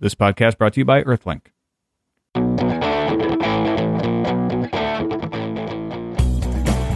This 0.00 0.14
podcast 0.14 0.58
brought 0.58 0.74
to 0.74 0.80
you 0.80 0.84
by 0.84 1.02
Earthlink. 1.02 1.46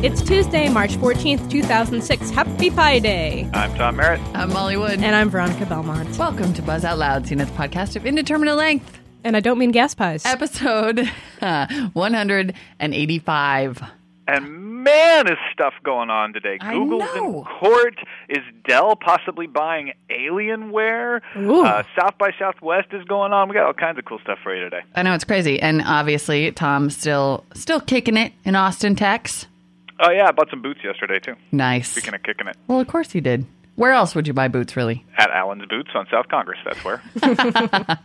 It's 0.04 0.20
Tuesday, 0.20 0.68
March 0.68 0.96
14th, 0.96 1.48
2006. 1.48 2.30
Happy 2.30 2.70
Pi 2.70 2.98
Day. 2.98 3.48
I'm 3.54 3.72
Tom 3.76 3.94
Merritt. 3.96 4.20
I'm 4.34 4.52
Molly 4.52 4.76
Wood. 4.76 5.00
And 5.00 5.14
I'm 5.14 5.30
Veronica 5.30 5.64
Belmont. 5.64 6.18
Welcome 6.18 6.52
to 6.54 6.62
Buzz 6.62 6.84
Out 6.84 6.98
Loud, 6.98 7.22
CNET's 7.24 7.52
podcast 7.52 7.94
of 7.94 8.04
indeterminate 8.04 8.56
length, 8.56 8.98
And 9.22 9.36
I 9.36 9.40
don't 9.40 9.58
mean 9.58 9.70
gas 9.70 9.94
pies. 9.94 10.24
episode 10.26 11.08
uh, 11.40 11.66
185. 11.92 13.82
And 14.26 14.61
man, 14.82 15.26
is 15.30 15.38
stuff 15.52 15.74
going 15.84 16.10
on 16.10 16.32
today. 16.32 16.58
I 16.60 16.72
Google's 16.74 17.02
know. 17.14 17.38
in 17.38 17.44
court. 17.44 17.94
Is 18.28 18.42
Dell 18.66 18.96
possibly 18.96 19.46
buying 19.46 19.92
Alienware? 20.10 21.20
Uh, 21.34 21.82
South 21.98 22.18
by 22.18 22.30
Southwest 22.38 22.88
is 22.92 23.04
going 23.04 23.32
on. 23.32 23.48
We 23.48 23.54
got 23.54 23.66
all 23.66 23.72
kinds 23.74 23.98
of 23.98 24.04
cool 24.04 24.18
stuff 24.20 24.38
for 24.42 24.54
you 24.54 24.62
today. 24.64 24.80
I 24.94 25.02
know 25.02 25.14
it's 25.14 25.24
crazy, 25.24 25.60
and 25.60 25.82
obviously 25.82 26.50
Tom's 26.52 26.96
still 26.96 27.44
still 27.54 27.80
kicking 27.80 28.16
it 28.16 28.32
in 28.44 28.56
Austin, 28.56 28.96
Tex. 28.96 29.46
Oh 30.00 30.10
yeah, 30.10 30.28
I 30.28 30.32
bought 30.32 30.50
some 30.50 30.62
boots 30.62 30.80
yesterday 30.82 31.18
too. 31.20 31.36
Nice. 31.52 31.90
Speaking 31.90 32.14
of 32.14 32.22
kicking 32.22 32.46
it, 32.48 32.56
Well, 32.66 32.80
of 32.80 32.88
course 32.88 33.14
you 33.14 33.20
did. 33.20 33.46
Where 33.76 33.92
else 33.92 34.14
would 34.14 34.26
you 34.26 34.32
buy 34.34 34.48
boots, 34.48 34.76
really? 34.76 35.04
at 35.16 35.30
Allen's 35.30 35.64
Boots 35.66 35.90
on 35.94 36.06
South 36.10 36.28
Congress. 36.28 36.58
That's 36.64 36.84
where. 36.84 37.02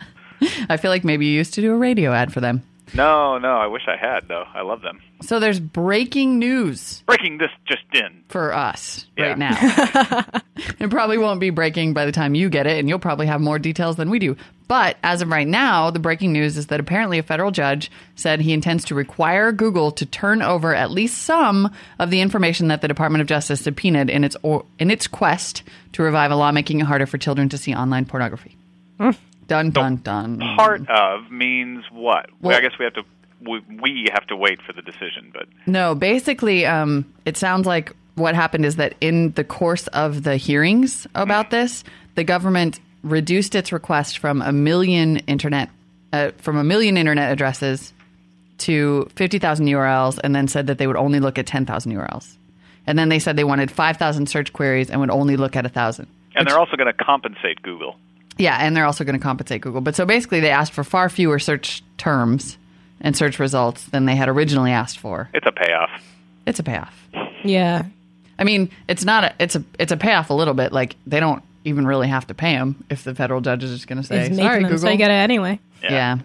I 0.70 0.78
feel 0.78 0.92
like 0.92 1.04
maybe 1.04 1.26
you 1.26 1.34
used 1.34 1.54
to 1.56 1.62
do 1.62 1.73
a 1.73 1.78
radio 1.78 2.14
ad 2.14 2.32
for 2.32 2.40
them. 2.42 2.64
No, 2.94 3.38
no, 3.38 3.58
I 3.58 3.68
wish 3.68 3.84
I 3.88 3.96
had 3.98 4.27
though. 4.27 4.44
I 4.54 4.62
love 4.62 4.82
them. 4.82 5.02
So 5.22 5.40
there's 5.40 5.59
breaking 5.59 6.38
news 6.40 7.04
Breaking 7.08 7.38
this 7.38 7.50
just 7.66 7.84
in. 7.94 8.23
for 8.30 8.54
us 8.54 9.05
Yeah. 9.18 9.30
right 9.30 9.38
now. 9.38 10.26
it 10.80 10.90
probably 10.90 11.18
won't 11.18 11.40
be 11.40 11.50
breaking 11.50 11.94
by 11.94 12.05
the 12.05 12.12
time 12.12 12.36
you 12.36 12.50
get 12.50 12.68
it, 12.68 12.80
and 12.80 12.88
you'll 12.88 13.00
probably 13.00 13.26
have 13.28 13.42
more 13.42 13.59
details 13.59 13.95
than 13.95 14.09
we 14.09 14.20
do. 14.20 14.36
But 14.68 14.98
as 15.02 15.22
of 15.22 15.30
right 15.30 15.48
now, 15.48 15.92
the 15.92 16.00
breaking 16.00 16.34
news 16.34 16.58
is 16.58 16.68
that 16.68 16.80
apparently 16.81 17.17
a 17.20 17.23
federal 17.23 17.52
judge 17.52 17.89
said 18.16 18.42
he 18.42 18.52
intends 18.53 18.84
to 18.86 18.95
require 18.95 19.52
Google 19.53 19.92
to 19.94 20.06
turn 20.06 20.42
over 20.42 20.75
at 20.75 20.92
least 20.92 21.19
some 21.23 21.72
of 22.00 22.09
the 22.12 22.19
information 22.22 22.67
that 22.67 22.81
the 22.81 22.88
Department 22.90 23.22
of 23.22 23.28
Justice 23.28 23.62
subpoenaed 23.62 24.09
in 24.09 24.23
its 24.25 24.36
or, 24.44 24.66
in 24.78 24.92
its 24.92 25.08
quest 25.08 25.64
to 25.94 26.03
revive 26.03 26.31
a 26.31 26.36
law 26.36 26.52
making 26.52 26.81
it 26.81 26.86
harder 26.86 27.06
for 27.06 27.17
children 27.17 27.47
to 27.50 27.58
see 27.58 27.73
online 27.73 28.06
pornography. 28.06 28.56
Hmm. 29.00 29.12
Dun 29.48 29.72
dun 29.72 29.98
dun. 29.98 30.40
Part 30.58 30.88
of 30.90 31.31
means 31.31 31.84
what? 31.92 32.30
Well, 32.42 32.58
I 32.58 32.62
guess 32.62 32.78
we 32.78 32.86
have 32.86 32.94
to. 32.95 33.03
We, 33.40 33.62
we 33.81 34.08
have 34.14 34.26
to 34.28 34.36
wait 34.36 34.62
for 34.64 34.73
the 34.73 34.81
decision, 34.81 35.31
but 35.31 35.48
No, 35.67 35.94
basically, 35.95 36.66
um, 36.66 37.06
it 37.23 37.38
sounds 37.38 37.68
like 37.68 37.94
what 38.16 38.34
happened 38.34 38.66
is 38.66 38.78
that 38.78 38.95
in 39.00 39.31
the 39.34 39.44
course 39.44 39.86
of 39.88 40.23
the 40.23 40.38
hearings 40.38 41.06
about 41.14 41.52
this, 41.52 41.84
the 42.16 42.23
government 42.23 42.80
reduced 43.03 43.53
its 43.53 43.72
request 43.72 44.18
from 44.18 44.42
a 44.42 44.52
million 44.52 45.18
internet 45.28 45.70
uh, 46.12 46.31
from 46.40 46.58
a 46.58 46.64
million 46.64 46.98
internet 46.98 47.31
addresses 47.31 47.94
to 48.59 49.08
fifty 49.16 49.38
thousand 49.40 49.68
URLs, 49.68 50.20
and 50.23 50.36
then 50.36 50.48
said 50.48 50.68
that 50.68 50.78
they 50.80 50.88
would 50.88 50.98
only 50.98 51.20
look 51.20 51.38
at 51.38 51.45
ten 51.45 51.66
thousand 51.66 51.94
URLs, 51.94 52.38
and 52.88 52.98
then 52.98 53.09
they 53.09 53.20
said 53.20 53.36
they 53.36 53.44
wanted 53.44 53.70
five 53.70 53.98
thousand 53.98 54.28
search 54.28 54.52
queries 54.52 54.90
and 54.90 55.00
would 55.00 55.12
only 55.12 55.38
look 55.38 55.56
at 55.56 55.66
a 55.66 55.70
thousand. 55.70 56.08
and 56.36 56.48
they're 56.48 56.59
also 56.59 56.75
going 56.75 56.92
to 56.92 57.03
compensate 57.03 57.62
Google. 57.62 57.98
Yeah, 58.38 58.58
and 58.60 58.76
they're 58.76 58.86
also 58.86 59.04
going 59.04 59.18
to 59.18 59.24
compensate 59.24 59.62
Google. 59.62 59.82
But 59.82 59.96
so 59.96 60.06
basically, 60.06 60.40
they 60.40 60.52
asked 60.52 60.74
for 60.74 60.84
far 60.84 61.10
fewer 61.10 61.40
search 61.40 61.84
terms 61.98 62.58
and 63.02 63.16
search 63.16 63.40
results 63.40 63.86
than 63.86 64.06
they 64.06 64.16
had 64.16 64.30
originally 64.30 64.72
asked 64.72 65.00
for. 65.00 65.30
It's 65.34 65.46
a 65.46 65.52
payoff. 65.52 65.90
It's 66.46 66.60
a 66.60 66.64
payoff. 66.64 66.94
yeah. 67.44 67.86
I 68.40 68.44
mean, 68.44 68.70
it's 68.88 69.04
not 69.04 69.24
a 69.24 69.34
it's 69.40 69.56
a 69.56 69.64
it's 69.80 69.92
a 69.92 69.98
payoff 69.98 70.30
a 70.30 70.34
little 70.34 70.54
bit. 70.54 70.72
Like 70.72 70.96
they 71.08 71.20
don't 71.20 71.44
even 71.66 71.88
really 71.88 72.08
have 72.08 72.28
to 72.28 72.34
pay 72.34 72.52
him 72.52 72.84
if 72.90 73.04
the 73.04 73.16
federal 73.16 73.42
judge 73.42 73.64
is 73.64 73.72
just 73.72 73.88
going 73.88 74.00
to 74.02 74.08
say, 74.08 74.32
"Sorry, 74.34 74.60
them, 74.60 74.64
Google." 74.64 74.78
so 74.78 74.90
you 74.90 74.98
get 74.98 75.10
it 75.10 75.16
anyway. 75.16 75.60
yeah. 75.82 76.20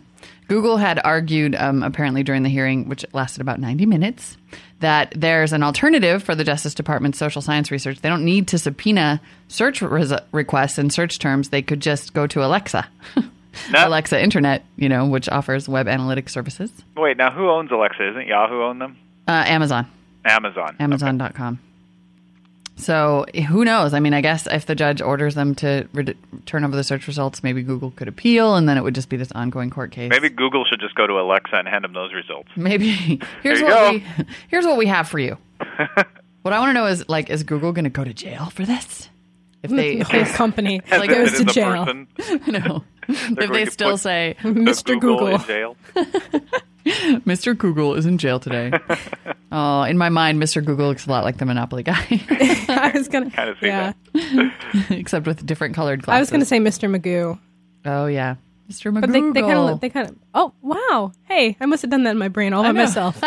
Google 0.49 0.77
had 0.77 1.01
argued 1.05 1.55
um, 1.55 1.83
apparently 1.83 2.23
during 2.23 2.43
the 2.43 2.49
hearing, 2.49 2.89
which 2.89 3.05
lasted 3.13 3.41
about 3.41 3.59
ninety 3.61 3.87
minutes, 3.87 4.37
that 4.81 5.13
there's 5.17 5.53
an 5.53 5.63
alternative 5.63 6.23
for 6.23 6.35
the 6.35 6.45
Justice 6.45 6.75
Department's 6.75 7.19
social 7.19 7.41
science 7.43 7.71
research. 7.71 8.01
They 8.01 8.09
don't 8.09 8.25
need 8.25 8.49
to 8.49 8.59
subpoena 8.59 9.21
search 9.49 9.81
res- 9.83 10.13
requests 10.33 10.79
and 10.79 10.93
search 10.93 11.19
terms. 11.19 11.49
They 11.49 11.63
could 11.63 11.81
just 11.81 12.13
go 12.13 12.27
to 12.27 12.45
Alexa, 12.45 12.87
No. 13.71 13.87
Alexa 13.89 14.21
Internet, 14.23 14.65
you 14.77 14.89
know, 14.89 15.07
which 15.07 15.29
offers 15.29 15.69
web 15.69 15.87
analytics 15.87 16.31
services. 16.31 16.71
Wait, 16.97 17.17
now 17.17 17.31
who 17.31 17.49
owns 17.49 17.71
Alexa? 17.71 18.11
Isn't 18.11 18.27
Yahoo 18.27 18.63
own 18.63 18.79
them? 18.79 18.97
Uh, 19.29 19.45
Amazon. 19.47 19.87
Amazon. 20.25 20.77
Amazon.com. 20.81 21.59
So 22.83 23.25
who 23.49 23.65
knows? 23.65 23.95
I 23.95 24.01
mean, 24.01 24.13
I 24.15 24.21
guess 24.21 24.47
if 24.47 24.67
the 24.67 24.75
judge 24.75 25.01
orders 25.01 25.35
them 25.35 25.55
to 25.57 25.89
re- 25.93 26.15
turn 26.47 26.65
over 26.65 26.75
the 26.77 26.85
search 26.85 27.07
results, 27.07 27.43
maybe 27.43 27.63
Google 27.63 27.93
could 27.93 28.09
appeal, 28.09 28.57
and 28.57 28.69
then 28.69 28.77
it 28.77 28.83
would 28.83 28.95
just 28.95 29.09
be 29.09 29.17
this 29.17 29.31
ongoing 29.33 29.71
court 29.71 29.91
case. 29.93 30.11
Maybe 30.11 30.29
Google 30.29 30.65
should 30.65 30.81
just 30.81 30.95
go 30.95 31.07
to 31.07 31.15
Alexa 31.21 31.55
and 31.57 31.69
hand 31.69 31.85
them 31.85 31.93
those 31.93 32.13
results. 32.13 32.49
Maybe 32.57 32.91
here's 33.43 33.61
you 33.61 33.67
what 33.67 33.73
go. 33.75 33.91
we 33.93 34.05
here's 34.49 34.67
what 34.67 34.77
we 34.77 34.87
have 34.87 35.09
for 35.09 35.19
you. 35.19 35.39
what 36.43 36.53
I 36.53 36.59
want 36.59 36.71
to 36.71 36.73
know 36.75 36.87
is 36.87 37.09
like, 37.09 37.31
is 37.31 37.43
Google 37.45 37.73
going 37.73 37.85
to 37.85 37.91
go 37.91 38.05
to 38.05 38.13
jail 38.13 38.47
for 38.51 38.65
this? 38.67 39.09
If 39.63 39.71
they, 39.71 39.97
The 39.97 40.01
if 40.01 40.09
whole 40.09 40.25
company 40.37 40.81
Has 40.87 41.07
goes 41.07 41.35
it 41.41 41.47
to 41.47 41.53
jail. 41.53 41.85
person? 41.87 42.09
no, 42.49 42.85
if 43.09 43.53
they 43.53 43.65
still 43.67 43.93
put- 43.93 44.01
say 44.01 44.37
Mr. 44.43 45.01
Google. 45.01 45.29
in 45.29 45.41
jail. 45.43 45.77
Mr. 47.25 47.57
Google 47.57 47.95
is 47.95 48.07
in 48.07 48.19
jail 48.19 48.41
today. 48.41 48.73
oh, 49.53 49.83
in 49.83 49.97
my 49.99 50.09
mind, 50.09 50.43
Mr. 50.43 50.65
Google 50.65 50.89
looks 50.89 51.07
a 51.07 51.11
lot 51.11 51.25
like 51.25 51.37
the 51.39 51.45
Monopoly 51.45 51.83
guy, 51.83 52.05
I 52.11 52.93
was 52.95 53.09
gonna, 53.09 53.31
Kind 53.31 53.51
of 53.51 53.57
yeah. 53.63 53.93
that. 54.15 54.53
except 54.91 55.27
with 55.27 55.45
different 55.47 55.75
colored 55.75 56.03
glasses. 56.03 56.17
I 56.17 56.21
was 56.21 56.31
gonna 56.31 56.45
say 56.45 56.59
Mr. 56.59 56.91
Magoo, 56.95 57.39
Oh 57.85 58.07
yeah, 58.07 58.37
Mr. 58.71 58.93
McGoogle. 58.93 59.01
but 59.01 59.13
they, 59.13 59.21
they 59.21 59.41
kind 59.43 59.71
of, 59.71 59.81
they 59.81 59.91
kind 59.91 60.09
of. 60.11 60.17
Oh 60.35 60.53
wow! 60.63 61.13
Hey, 61.25 61.57
I 61.61 61.67
must 61.67 61.83
have 61.83 61.91
done 61.91 62.03
that 62.05 62.11
in 62.13 62.19
my 62.19 62.29
brain 62.29 62.53
all 62.53 62.63
by 62.63 62.73
myself. 62.73 63.23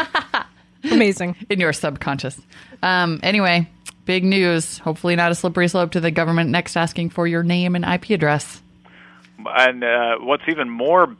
Amazing. 0.83 1.35
in 1.49 1.59
your 1.59 1.73
subconscious. 1.73 2.39
Um, 2.83 3.19
anyway, 3.23 3.67
big 4.05 4.23
news. 4.23 4.77
Hopefully, 4.79 5.15
not 5.15 5.31
a 5.31 5.35
slippery 5.35 5.67
slope 5.67 5.91
to 5.91 5.99
the 5.99 6.11
government 6.11 6.49
next 6.49 6.75
asking 6.77 7.09
for 7.09 7.25
your 7.27 7.41
name 7.43 7.75
and 7.75 7.83
IP 7.85 8.11
address. 8.11 8.61
And 9.45 9.83
uh, 9.83 10.15
what's 10.19 10.43
even 10.47 10.69
more 10.69 11.15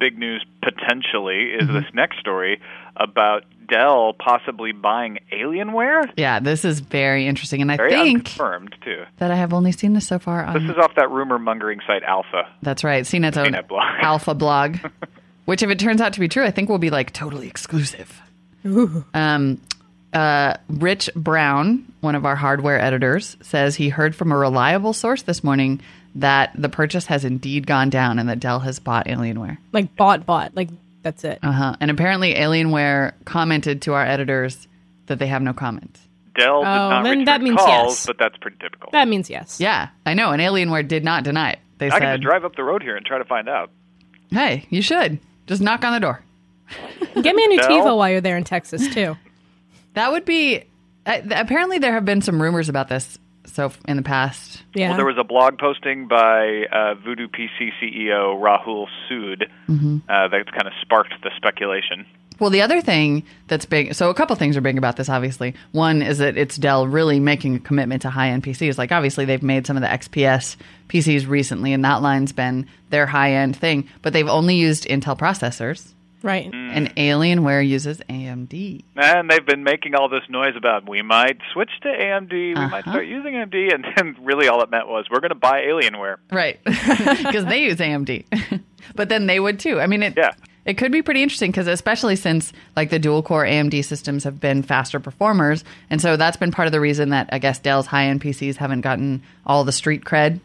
big 0.00 0.18
news 0.18 0.44
potentially 0.62 1.50
is 1.52 1.68
Mm-hmm. 1.68 1.74
this 1.74 1.84
next 1.94 2.18
story 2.18 2.60
about 2.96 3.44
Dell 3.68 4.14
possibly 4.18 4.72
buying 4.72 5.18
Alienware. 5.32 6.10
Yeah, 6.16 6.40
this 6.40 6.64
is 6.64 6.80
very 6.80 7.28
interesting, 7.28 7.62
and 7.62 7.70
I 7.70 7.76
Very 7.76 7.90
think 7.92 8.24
confirmed 8.24 8.74
too. 8.84 9.04
that 9.18 9.30
I 9.30 9.36
have 9.36 9.52
only 9.52 9.70
seen 9.70 9.92
this 9.92 10.08
so 10.08 10.18
far 10.18 10.42
on. 10.44 10.54
This 10.54 10.72
is 10.72 10.76
off 10.82 10.92
that 10.96 11.08
rumor 11.10 11.38
mongering 11.38 11.78
site 11.86 12.02
Alpha. 12.02 12.48
that's 12.62 12.82
right, 12.82 13.04
CNET's 13.04 13.36
own 13.38 13.52
blog. 13.68 13.94
Alpha 14.02 14.34
blog, 14.34 14.78
which, 15.44 15.62
if 15.62 15.70
it 15.70 15.78
turns 15.78 16.00
out 16.00 16.14
to 16.14 16.20
be 16.20 16.26
true, 16.28 16.42
I 16.44 16.50
think 16.50 16.68
will 16.68 16.78
be 16.78 16.90
like 16.90 17.12
totally 17.12 17.46
exclusive. 17.46 18.20
Um, 19.14 19.60
uh, 20.12 20.54
Rich 20.68 21.10
Brown, 21.14 21.84
one 22.00 22.14
of 22.14 22.24
our 22.26 22.36
hardware 22.36 22.80
editors, 22.80 23.36
says 23.42 23.76
he 23.76 23.88
heard 23.88 24.14
from 24.16 24.32
a 24.32 24.36
reliable 24.36 24.92
source 24.92 25.22
this 25.22 25.44
morning 25.44 25.80
that 26.16 26.50
the 26.56 26.68
purchase 26.68 27.06
has 27.06 27.24
indeed 27.24 27.66
gone 27.66 27.90
down 27.90 28.18
and 28.18 28.28
that 28.28 28.40
Dell 28.40 28.60
has 28.60 28.78
bought 28.80 29.06
Alienware. 29.06 29.58
Like 29.72 29.94
bought, 29.96 30.26
bought. 30.26 30.54
Like 30.56 30.68
that's 31.02 31.22
it. 31.24 31.38
Uh 31.42 31.52
huh. 31.52 31.76
And 31.80 31.90
apparently, 31.90 32.34
Alienware 32.34 33.12
commented 33.24 33.82
to 33.82 33.94
our 33.94 34.04
editors 34.04 34.66
that 35.06 35.18
they 35.18 35.28
have 35.28 35.42
no 35.42 35.52
comment. 35.52 35.98
Dell 36.36 36.60
did 36.62 36.66
Oh, 36.68 36.90
not 36.90 37.02
then 37.04 37.10
return 37.20 37.24
that 37.26 37.42
means 37.42 37.56
calls, 37.56 37.92
yes. 37.98 38.06
but 38.06 38.16
that's 38.18 38.36
pretty 38.38 38.56
typical. 38.60 38.90
That 38.92 39.08
means 39.08 39.28
yes. 39.30 39.60
Yeah, 39.60 39.88
I 40.06 40.14
know. 40.14 40.30
And 40.32 40.40
Alienware 40.42 40.86
did 40.86 41.04
not 41.04 41.22
deny 41.24 41.52
it. 41.52 41.58
They 41.78 41.86
I 41.86 41.90
can 41.90 42.00
said, 42.00 42.16
just 42.16 42.22
drive 42.22 42.44
up 42.44 42.56
the 42.56 42.64
road 42.64 42.82
here 42.82 42.96
and 42.96 43.06
try 43.06 43.18
to 43.18 43.24
find 43.24 43.48
out. 43.48 43.70
"Hey, 44.30 44.66
you 44.70 44.82
should 44.82 45.18
just 45.46 45.62
knock 45.62 45.84
on 45.84 45.92
the 45.92 46.00
door." 46.00 46.22
Get 47.14 47.34
me 47.34 47.44
a 47.44 47.48
new 47.48 47.56
Dell? 47.58 47.68
TiVo 47.70 47.96
while 47.96 48.10
you're 48.10 48.20
there 48.20 48.36
in 48.36 48.44
Texas 48.44 48.92
too. 48.94 49.16
That 49.94 50.12
would 50.12 50.24
be. 50.24 50.64
Uh, 51.06 51.20
apparently, 51.30 51.78
there 51.78 51.94
have 51.94 52.04
been 52.04 52.22
some 52.22 52.40
rumors 52.40 52.68
about 52.68 52.88
this. 52.88 53.18
So 53.46 53.72
in 53.88 53.96
the 53.96 54.02
past, 54.02 54.62
Yeah. 54.74 54.88
Well, 54.90 54.98
there 54.98 55.06
was 55.06 55.16
a 55.18 55.24
blog 55.24 55.58
posting 55.58 56.06
by 56.06 56.66
uh, 56.70 56.94
Voodoo 56.94 57.26
PC 57.26 57.70
CEO 57.82 58.38
Rahul 58.40 58.86
Sood 59.10 59.48
Mm-hmm. 59.68 59.96
uh, 60.08 60.28
that 60.28 60.46
kind 60.52 60.66
of 60.66 60.72
sparked 60.82 61.14
the 61.22 61.30
speculation. 61.36 62.06
Well, 62.38 62.50
the 62.50 62.62
other 62.62 62.80
thing 62.80 63.24
that's 63.48 63.66
big, 63.66 63.94
so 63.94 64.08
a 64.08 64.14
couple 64.14 64.34
things 64.36 64.56
are 64.56 64.60
big 64.62 64.78
about 64.78 64.96
this, 64.96 65.08
obviously. 65.08 65.54
One 65.72 66.00
is 66.00 66.18
that 66.18 66.38
it's 66.38 66.56
Dell 66.56 66.86
really 66.86 67.18
making 67.20 67.56
a 67.56 67.58
commitment 67.60 68.02
to 68.02 68.10
high 68.10 68.30
end 68.30 68.44
PCs. 68.44 68.78
Like, 68.78 68.92
obviously, 68.92 69.24
they've 69.24 69.42
made 69.42 69.66
some 69.66 69.76
of 69.76 69.82
the 69.82 69.88
XPS 69.88 70.56
PCs 70.88 71.28
recently, 71.28 71.72
and 71.72 71.84
that 71.84 72.02
line's 72.02 72.32
been 72.32 72.66
their 72.90 73.06
high 73.06 73.32
end 73.32 73.56
thing, 73.56 73.88
but 74.00 74.12
they've 74.12 74.28
only 74.28 74.54
used 74.54 74.86
Intel 74.86 75.18
processors, 75.18 75.92
right. 76.22 76.48
and 76.52 76.94
Alienware 76.96 77.66
uses 77.66 78.00
AMD. 78.46 78.82
And 78.96 79.30
they've 79.30 79.44
been 79.44 79.64
making 79.64 79.94
all 79.94 80.08
this 80.08 80.22
noise 80.28 80.54
about 80.56 80.88
we 80.88 81.02
might 81.02 81.38
switch 81.52 81.70
to 81.82 81.88
AMD, 81.88 82.32
we 82.32 82.54
might 82.54 82.72
Uh-huh. 82.80 82.90
start 82.92 83.06
using 83.06 83.34
AMD, 83.34 83.72
and 83.74 83.84
then 83.96 84.16
really 84.22 84.48
all 84.48 84.62
it 84.62 84.70
meant 84.70 84.88
was 84.88 85.06
we're 85.10 85.20
going 85.20 85.30
to 85.30 85.34
buy 85.34 85.62
Alienware. 85.62 86.16
Right. 86.30 86.60
Because 87.30 87.44
they 87.46 87.62
use 87.62 87.76
AMD. 87.76 88.24
but 88.94 89.08
then 89.08 89.26
they 89.26 89.38
would 89.40 89.58
too. 89.60 89.80
I 89.80 89.86
mean, 89.86 90.02
it, 90.02 90.14
Yeah. 90.16 90.32
it 90.64 90.74
could 90.74 90.90
be 90.92 91.02
pretty 91.02 91.22
interesting 91.22 91.50
because, 91.50 91.66
especially 91.66 92.16
since 92.16 92.52
like 92.76 92.90
the 92.90 92.98
dual 92.98 93.22
core 93.22 93.44
AMD 93.44 93.84
systems 93.84 94.24
have 94.24 94.40
been 94.40 94.62
faster 94.62 94.98
performers. 95.00 95.64
And 95.90 96.00
so 96.00 96.16
that's 96.16 96.36
been 96.36 96.50
part 96.50 96.66
of 96.66 96.72
the 96.72 96.80
reason 96.80 97.10
that 97.10 97.28
I 97.32 97.38
guess 97.38 97.58
Dell's 97.58 97.86
high 97.86 98.06
end 98.06 98.20
PCs 98.20 98.56
haven't 98.56 98.80
gotten 98.80 99.22
all 99.46 99.64
the 99.64 99.72
street 99.72 100.04
cred 100.04 100.40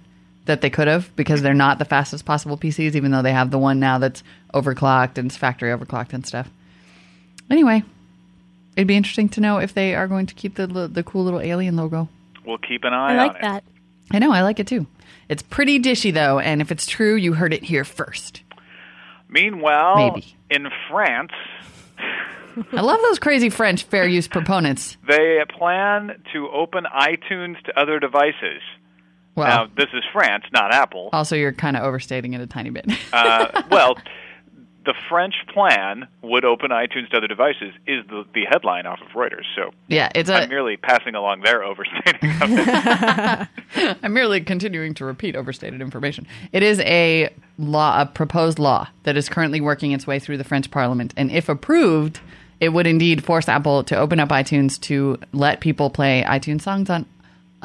that 0.45 0.61
they 0.61 0.69
could 0.69 0.87
have 0.87 1.15
because 1.15 1.41
they're 1.41 1.55
not 1.55 1.79
the 1.79 1.85
fastest 1.85 2.23
possible 2.25 2.55
PCs, 2.57 2.93
even 2.93 3.09
though 3.11 3.23
they 3.23 3.33
have 3.33 3.49
the 3.49 3.57
one 3.57 3.79
now 3.79 3.97
that's 3.97 4.21
overclocked 4.53 5.17
and 5.17 5.27
it's 5.27 5.37
factory 5.37 5.71
overclocked 5.71 6.13
and 6.13 6.25
stuff. 6.25 6.49
Anyway, 7.49 7.83
it'd 8.75 8.87
be 8.87 8.95
interesting 8.97 9.29
to 9.29 9.41
know 9.41 9.57
if 9.59 9.73
they 9.73 9.95
are 9.95 10.07
going 10.07 10.25
to 10.27 10.33
keep 10.35 10.55
the 10.55 10.67
the 10.67 11.03
cool 11.03 11.23
little 11.23 11.41
alien 11.41 11.75
logo. 11.75 12.09
We'll 12.45 12.57
keep 12.57 12.83
an 12.83 12.93
eye 12.93 13.13
I 13.13 13.17
like 13.17 13.29
on 13.31 13.35
it. 13.37 13.41
that. 13.41 13.63
I 14.11 14.19
know, 14.19 14.31
I 14.31 14.41
like 14.43 14.59
it 14.59 14.67
too. 14.67 14.85
It's 15.29 15.41
pretty 15.41 15.79
dishy 15.79 16.13
though, 16.13 16.39
and 16.39 16.61
if 16.61 16.71
it's 16.71 16.85
true, 16.85 17.15
you 17.15 17.33
heard 17.33 17.53
it 17.53 17.63
here 17.63 17.83
first. 17.83 18.41
Meanwhile, 19.29 19.95
Maybe. 20.13 20.35
in 20.49 20.67
France, 20.89 21.31
I 22.71 22.81
love 22.81 22.99
those 23.01 23.19
crazy 23.19 23.49
French 23.49 23.83
fair 23.83 24.07
use 24.07 24.27
proponents. 24.27 24.97
they 25.07 25.39
plan 25.57 26.21
to 26.33 26.47
open 26.49 26.85
iTunes 26.95 27.61
to 27.63 27.77
other 27.79 27.99
devices. 27.99 28.61
Well, 29.35 29.47
now, 29.47 29.71
this 29.75 29.89
is 29.93 30.03
France, 30.13 30.45
not 30.53 30.73
Apple. 30.73 31.09
also 31.11 31.35
you're 31.35 31.51
kind 31.51 31.75
of 31.75 31.83
overstating 31.83 32.33
it 32.33 32.41
a 32.41 32.47
tiny 32.47 32.69
bit. 32.69 32.85
Uh, 33.11 33.63
well, 33.69 33.97
the 34.85 34.93
French 35.09 35.35
plan 35.53 36.07
would 36.21 36.45
open 36.45 36.71
iTunes 36.71 37.09
to 37.09 37.17
other 37.17 37.27
devices 37.27 37.73
is 37.87 38.05
the, 38.07 38.23
the 38.33 38.45
headline 38.45 38.85
off 38.85 38.99
of 39.01 39.07
Reuters. 39.09 39.45
So 39.55 39.71
yeah, 39.87 40.09
it's 40.15 40.29
I'm 40.29 40.49
merely 40.49 40.77
passing 40.77 41.15
along 41.15 41.41
their 41.41 41.63
overstating 41.63 42.29
of. 42.41 43.97
I'm 44.03 44.13
merely 44.13 44.41
continuing 44.41 44.93
to 44.95 45.05
repeat 45.05 45.35
overstated 45.35 45.81
information. 45.81 46.27
It 46.51 46.63
is 46.63 46.79
a 46.81 47.33
law, 47.57 48.01
a 48.01 48.05
proposed 48.05 48.59
law 48.59 48.87
that 49.03 49.17
is 49.17 49.29
currently 49.29 49.61
working 49.61 49.91
its 49.91 50.05
way 50.05 50.19
through 50.19 50.37
the 50.37 50.43
French 50.43 50.69
Parliament, 50.71 51.13
and 51.17 51.31
if 51.31 51.49
approved, 51.49 52.19
it 52.59 52.69
would 52.69 52.87
indeed 52.87 53.23
force 53.23 53.49
Apple 53.49 53.83
to 53.85 53.97
open 53.97 54.19
up 54.19 54.29
iTunes 54.29 54.79
to 54.81 55.17
let 55.33 55.59
people 55.59 55.89
play 55.89 56.23
iTunes 56.25 56.61
songs 56.61 56.89
on 56.89 57.05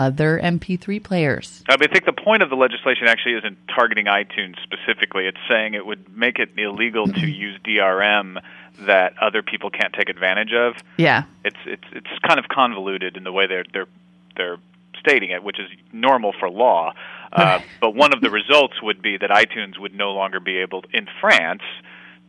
other 0.01 0.41
MP3 0.43 1.03
players. 1.03 1.63
I, 1.69 1.77
mean, 1.77 1.89
I 1.91 1.93
think 1.93 2.07
the 2.07 2.13
point 2.13 2.43
of 2.43 2.49
the 2.49 2.57
legislation 2.57 3.07
actually 3.07 3.35
isn't 3.35 3.59
targeting 3.69 4.07
iTunes 4.07 4.55
specifically. 4.63 5.27
It's 5.27 5.39
saying 5.47 5.75
it 5.75 5.85
would 5.85 6.17
make 6.17 6.39
it 6.39 6.49
illegal 6.57 7.07
to 7.07 7.27
use 7.31 7.61
DRM 7.63 8.41
that 8.81 9.13
other 9.21 9.43
people 9.43 9.69
can't 9.69 9.93
take 9.93 10.09
advantage 10.09 10.55
of. 10.55 10.75
Yeah, 10.97 11.25
It's 11.45 11.59
it's 11.67 11.85
it's 11.93 12.09
kind 12.27 12.41
of 12.41 12.49
convoluted 12.49 13.19
in 13.19 13.25
the 13.25 13.33
way 13.33 13.47
they're 13.47 13.67
they're 13.73 13.89
they're 14.37 14.57
stating 14.99 15.31
it, 15.31 15.45
which 15.45 15.61
is 15.61 15.69
normal 15.93 16.33
for 16.41 16.51
law. 16.51 16.93
Uh, 17.33 17.61
but 17.81 17.95
one 17.95 18.13
of 18.13 18.21
the 18.21 18.29
results 18.29 18.83
would 18.83 19.01
be 19.01 19.17
that 19.17 19.31
iTunes 19.31 19.79
would 19.79 19.95
no 19.95 20.11
longer 20.11 20.41
be 20.41 20.59
able 20.59 20.83
in 20.93 21.07
France 21.21 21.63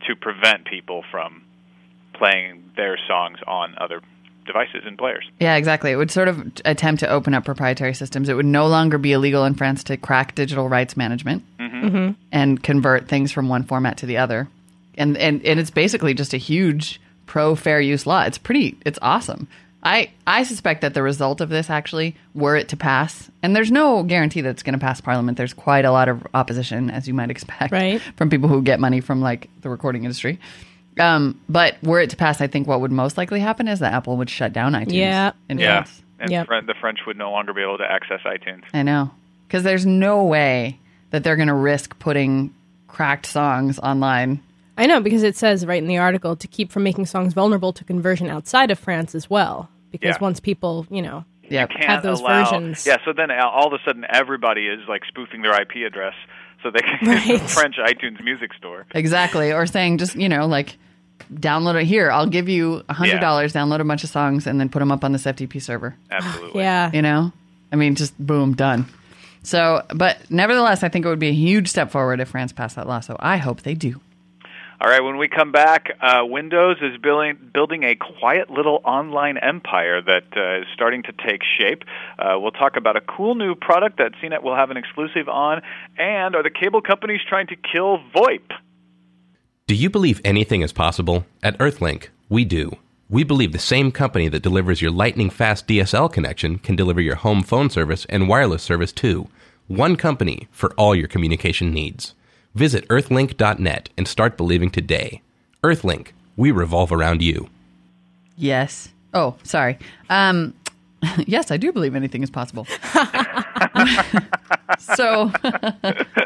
to 0.06 0.14
prevent 0.14 0.64
people 0.64 1.02
from 1.10 1.42
playing 2.12 2.70
their 2.76 2.96
songs 3.08 3.38
on 3.44 3.74
other 3.78 4.00
devices 4.46 4.82
and 4.84 4.98
players. 4.98 5.24
Yeah, 5.40 5.56
exactly. 5.56 5.90
It 5.92 5.96
would 5.96 6.10
sort 6.10 6.28
of 6.28 6.52
attempt 6.64 7.00
to 7.00 7.08
open 7.08 7.34
up 7.34 7.44
proprietary 7.44 7.94
systems. 7.94 8.28
It 8.28 8.34
would 8.34 8.46
no 8.46 8.66
longer 8.66 8.98
be 8.98 9.12
illegal 9.12 9.44
in 9.44 9.54
France 9.54 9.84
to 9.84 9.96
crack 9.96 10.34
digital 10.34 10.68
rights 10.68 10.96
management 10.96 11.44
mm-hmm. 11.58 11.86
Mm-hmm. 11.86 12.12
and 12.32 12.62
convert 12.62 13.08
things 13.08 13.32
from 13.32 13.48
one 13.48 13.62
format 13.62 13.98
to 13.98 14.06
the 14.06 14.16
other. 14.18 14.48
And, 14.98 15.16
and 15.16 15.44
and 15.44 15.58
it's 15.58 15.70
basically 15.70 16.12
just 16.12 16.34
a 16.34 16.36
huge 16.36 17.00
pro 17.26 17.54
fair 17.54 17.80
use 17.80 18.06
law. 18.06 18.22
It's 18.24 18.38
pretty 18.38 18.76
it's 18.84 18.98
awesome. 19.00 19.48
I 19.82 20.10
I 20.26 20.44
suspect 20.44 20.82
that 20.82 20.94
the 20.94 21.02
result 21.02 21.40
of 21.40 21.48
this 21.48 21.70
actually 21.70 22.14
were 22.34 22.56
it 22.56 22.68
to 22.68 22.76
pass, 22.76 23.30
and 23.42 23.56
there's 23.56 23.72
no 23.72 24.02
guarantee 24.02 24.40
that 24.42 24.50
it's 24.50 24.62
going 24.62 24.74
to 24.74 24.78
pass 24.78 25.00
parliament. 25.00 25.38
There's 25.38 25.54
quite 25.54 25.84
a 25.84 25.90
lot 25.90 26.08
of 26.08 26.26
opposition 26.34 26.90
as 26.90 27.08
you 27.08 27.14
might 27.14 27.30
expect 27.30 27.72
Right. 27.72 28.00
from 28.16 28.30
people 28.30 28.48
who 28.48 28.62
get 28.62 28.78
money 28.78 29.00
from 29.00 29.20
like 29.20 29.48
the 29.62 29.70
recording 29.70 30.04
industry. 30.04 30.38
Um, 31.00 31.40
but 31.48 31.76
were 31.82 32.00
it 32.00 32.10
to 32.10 32.16
pass, 32.16 32.40
I 32.40 32.46
think 32.46 32.66
what 32.68 32.80
would 32.80 32.92
most 32.92 33.16
likely 33.16 33.40
happen 33.40 33.66
is 33.68 33.78
that 33.80 33.92
Apple 33.92 34.16
would 34.18 34.28
shut 34.30 34.52
down 34.52 34.72
iTunes. 34.74 34.92
Yeah. 34.92 35.32
in 35.48 35.58
Yeah, 35.58 35.82
France. 35.84 36.02
and 36.20 36.30
Yep. 36.30 36.46
Fren- 36.46 36.66
the 36.66 36.74
French 36.80 37.00
would 37.06 37.16
no 37.16 37.30
longer 37.30 37.52
be 37.54 37.62
able 37.62 37.78
to 37.78 37.90
access 37.90 38.20
iTunes. 38.26 38.64
I 38.74 38.82
know. 38.82 39.10
Because 39.48 39.62
there's 39.62 39.86
no 39.86 40.24
way 40.24 40.78
that 41.10 41.24
they're 41.24 41.36
going 41.36 41.48
to 41.48 41.54
risk 41.54 41.98
putting 41.98 42.54
cracked 42.88 43.26
songs 43.26 43.78
online. 43.78 44.40
I 44.78 44.86
know 44.86 45.00
because 45.00 45.22
it 45.22 45.36
says 45.36 45.64
right 45.66 45.82
in 45.82 45.88
the 45.88 45.98
article 45.98 46.36
to 46.36 46.46
keep 46.48 46.70
from 46.72 46.82
making 46.82 47.06
songs 47.06 47.34
vulnerable 47.34 47.72
to 47.74 47.84
conversion 47.84 48.28
outside 48.28 48.70
of 48.70 48.78
France 48.78 49.14
as 49.14 49.28
well. 49.30 49.68
Because 49.90 50.16
Yeah. 50.16 50.22
once 50.22 50.40
people, 50.40 50.86
you 50.90 51.02
know, 51.02 51.24
Yep. 51.48 51.68
Can't 51.70 51.84
Have 51.84 52.02
those 52.02 52.20
allow, 52.20 52.44
versions. 52.44 52.86
Yeah, 52.86 52.96
so 53.04 53.12
then 53.12 53.30
all 53.30 53.50
all 53.50 53.66
of 53.66 53.78
a 53.78 53.84
sudden 53.84 54.06
everybody 54.08 54.68
is 54.68 54.80
like 54.88 55.02
spoofing 55.06 55.42
their 55.42 55.52
IP 55.60 55.84
address 55.86 56.14
so 56.62 56.70
they 56.70 56.80
can 56.80 57.08
Right. 57.08 57.26
use 57.26 57.40
the 57.42 57.48
French 57.48 57.76
iTunes 57.76 58.22
music 58.22 58.52
store. 58.54 58.86
Exactly. 58.94 59.52
Or 59.52 59.66
saying 59.66 59.98
just, 59.98 60.14
you 60.16 60.28
know, 60.28 60.46
like, 60.46 60.76
download 61.32 61.80
it 61.80 61.86
here. 61.86 62.10
I'll 62.10 62.26
give 62.26 62.48
you 62.48 62.82
a 62.88 62.94
$100, 62.94 63.52
download 63.52 63.80
a 63.80 63.84
bunch 63.84 64.04
of 64.04 64.10
songs, 64.10 64.46
and 64.46 64.58
then 64.60 64.68
put 64.68 64.78
them 64.80 64.92
up 64.92 65.04
on 65.04 65.12
this 65.12 65.24
FTP 65.24 65.60
server. 65.60 65.96
Absolutely. 66.10 66.60
yeah. 66.62 66.90
You 66.92 67.02
know? 67.02 67.32
I 67.72 67.76
mean, 67.76 67.94
just 67.94 68.18
boom, 68.18 68.54
done. 68.54 68.86
So, 69.42 69.84
but 69.94 70.18
nevertheless, 70.30 70.82
I 70.82 70.88
think 70.88 71.04
it 71.04 71.08
would 71.08 71.18
be 71.18 71.28
a 71.28 71.34
huge 71.34 71.68
step 71.68 71.90
forward 71.90 72.20
if 72.20 72.28
France 72.28 72.52
passed 72.52 72.76
that 72.76 72.86
law. 72.86 73.00
So 73.00 73.16
I 73.18 73.38
hope 73.38 73.62
they 73.62 73.74
do. 73.74 74.00
All 74.82 74.90
right, 74.90 75.00
when 75.00 75.16
we 75.16 75.28
come 75.28 75.52
back, 75.52 75.96
uh, 76.00 76.22
Windows 76.24 76.78
is 76.82 77.00
building 77.00 77.38
building 77.54 77.84
a 77.84 77.94
quiet 77.94 78.50
little 78.50 78.80
online 78.84 79.38
empire 79.38 80.02
that 80.02 80.24
uh, 80.36 80.62
is 80.62 80.66
starting 80.74 81.04
to 81.04 81.12
take 81.24 81.42
shape. 81.56 81.84
Uh, 82.18 82.34
we'll 82.40 82.50
talk 82.50 82.76
about 82.76 82.96
a 82.96 83.00
cool 83.00 83.36
new 83.36 83.54
product 83.54 83.98
that 83.98 84.10
CNET 84.20 84.42
will 84.42 84.56
have 84.56 84.72
an 84.72 84.76
exclusive 84.76 85.28
on, 85.28 85.62
and 85.98 86.34
are 86.34 86.42
the 86.42 86.50
cable 86.50 86.82
companies 86.82 87.20
trying 87.28 87.46
to 87.46 87.54
kill 87.54 87.98
VoIP? 88.12 88.42
Do 89.68 89.76
you 89.76 89.88
believe 89.88 90.20
anything 90.24 90.62
is 90.62 90.72
possible? 90.72 91.26
At 91.44 91.56
Earthlink, 91.58 92.08
we 92.28 92.44
do. 92.44 92.72
We 93.08 93.22
believe 93.22 93.52
the 93.52 93.60
same 93.60 93.92
company 93.92 94.26
that 94.30 94.42
delivers 94.42 94.82
your 94.82 94.90
lightning 94.90 95.30
fast 95.30 95.68
DSL 95.68 96.12
connection 96.12 96.58
can 96.58 96.74
deliver 96.74 97.00
your 97.00 97.14
home 97.14 97.44
phone 97.44 97.70
service 97.70 98.04
and 98.06 98.28
wireless 98.28 98.64
service 98.64 98.90
too. 98.90 99.28
One 99.68 99.94
company 99.94 100.48
for 100.50 100.72
all 100.72 100.96
your 100.96 101.06
communication 101.06 101.72
needs. 101.72 102.16
Visit 102.54 102.86
earthlink.net 102.88 103.88
and 103.96 104.06
start 104.06 104.36
believing 104.36 104.70
today. 104.70 105.22
Earthlink, 105.64 106.08
we 106.36 106.50
revolve 106.50 106.92
around 106.92 107.22
you. 107.22 107.48
Yes. 108.36 108.90
Oh, 109.14 109.36
sorry. 109.42 109.78
Um, 110.10 110.54
yes, 111.26 111.50
I 111.50 111.56
do 111.56 111.72
believe 111.72 111.94
anything 111.94 112.22
is 112.22 112.30
possible. 112.30 112.66
so, 114.78 115.32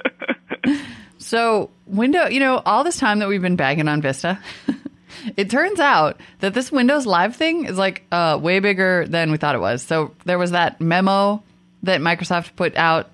so 1.19 1.71
window. 1.87 2.27
You 2.27 2.41
know, 2.41 2.63
all 2.67 2.85
this 2.85 2.99
time 2.99 3.21
that 3.21 3.29
we've 3.29 3.43
been 3.43 3.57
bagging 3.57 3.89
on 3.89 4.03
Vista, 4.03 4.39
it 5.37 5.51
turns 5.51 5.81
out 5.81 6.21
that 6.41 6.55
this 6.55 6.73
Windows 6.73 7.07
Live 7.07 7.37
thing 7.37 7.67
is 7.67 7.79
like 7.79 8.05
uh, 8.13 8.39
way 8.41 8.61
bigger 8.61 9.07
than 9.07 9.31
we 9.31 9.39
thought 9.39 9.55
it 9.55 9.61
was. 9.61 9.83
So 9.83 10.13
there 10.25 10.39
was 10.39 10.53
that 10.53 10.81
memo 10.81 11.43
that 11.83 12.01
Microsoft 12.01 12.57
put 12.57 12.77
out 12.77 13.11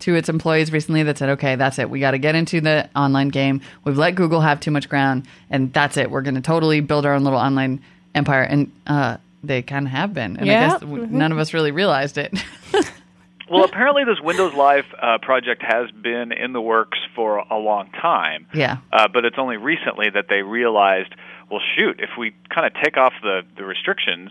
to 0.00 0.14
its 0.14 0.28
employees 0.28 0.70
recently 0.72 1.02
that 1.04 1.18
said, 1.18 1.30
okay, 1.30 1.56
that's 1.56 1.78
it. 1.78 1.90
We 1.90 2.00
got 2.00 2.12
to 2.12 2.18
get 2.18 2.34
into 2.34 2.60
the 2.60 2.88
online 2.94 3.28
game. 3.28 3.60
We've 3.84 3.98
let 3.98 4.14
Google 4.14 4.40
have 4.40 4.60
too 4.60 4.70
much 4.70 4.88
ground, 4.88 5.26
and 5.50 5.72
that's 5.72 5.96
it. 5.96 6.10
We're 6.10 6.22
going 6.22 6.36
to 6.36 6.40
totally 6.40 6.80
build 6.80 7.04
our 7.06 7.14
own 7.14 7.24
little 7.24 7.38
online 7.38 7.82
empire. 8.14 8.42
And 8.42 8.70
uh, 8.86 9.16
they 9.42 9.62
kind 9.62 9.86
of 9.86 9.92
have 9.92 10.14
been. 10.14 10.36
And 10.36 10.46
Yeah. 10.46 10.66
I 10.66 10.68
guess 10.70 10.80
w- 10.80 11.06
none 11.06 11.32
of 11.32 11.38
us 11.38 11.52
really 11.54 11.70
realized 11.72 12.16
it. 12.18 12.32
Well, 13.50 13.64
apparently 13.64 14.04
this 14.04 14.20
Windows 14.20 14.52
Live 14.52 14.84
uh, 15.00 15.16
project 15.22 15.62
has 15.62 15.90
been 15.90 16.32
in 16.32 16.52
the 16.52 16.60
works 16.60 16.98
for 17.14 17.38
a 17.38 17.56
long 17.56 17.90
time. 17.92 18.46
Yeah. 18.52 18.76
Uh, 18.92 19.08
but 19.08 19.24
it's 19.24 19.38
only 19.38 19.56
recently 19.56 20.10
that 20.10 20.26
they 20.28 20.42
realized, 20.42 21.14
well, 21.50 21.62
shoot, 21.74 21.98
if 21.98 22.10
we 22.18 22.34
kind 22.54 22.66
of 22.66 22.74
take 22.82 22.98
off 22.98 23.14
the, 23.22 23.40
the 23.56 23.64
restrictions 23.64 24.28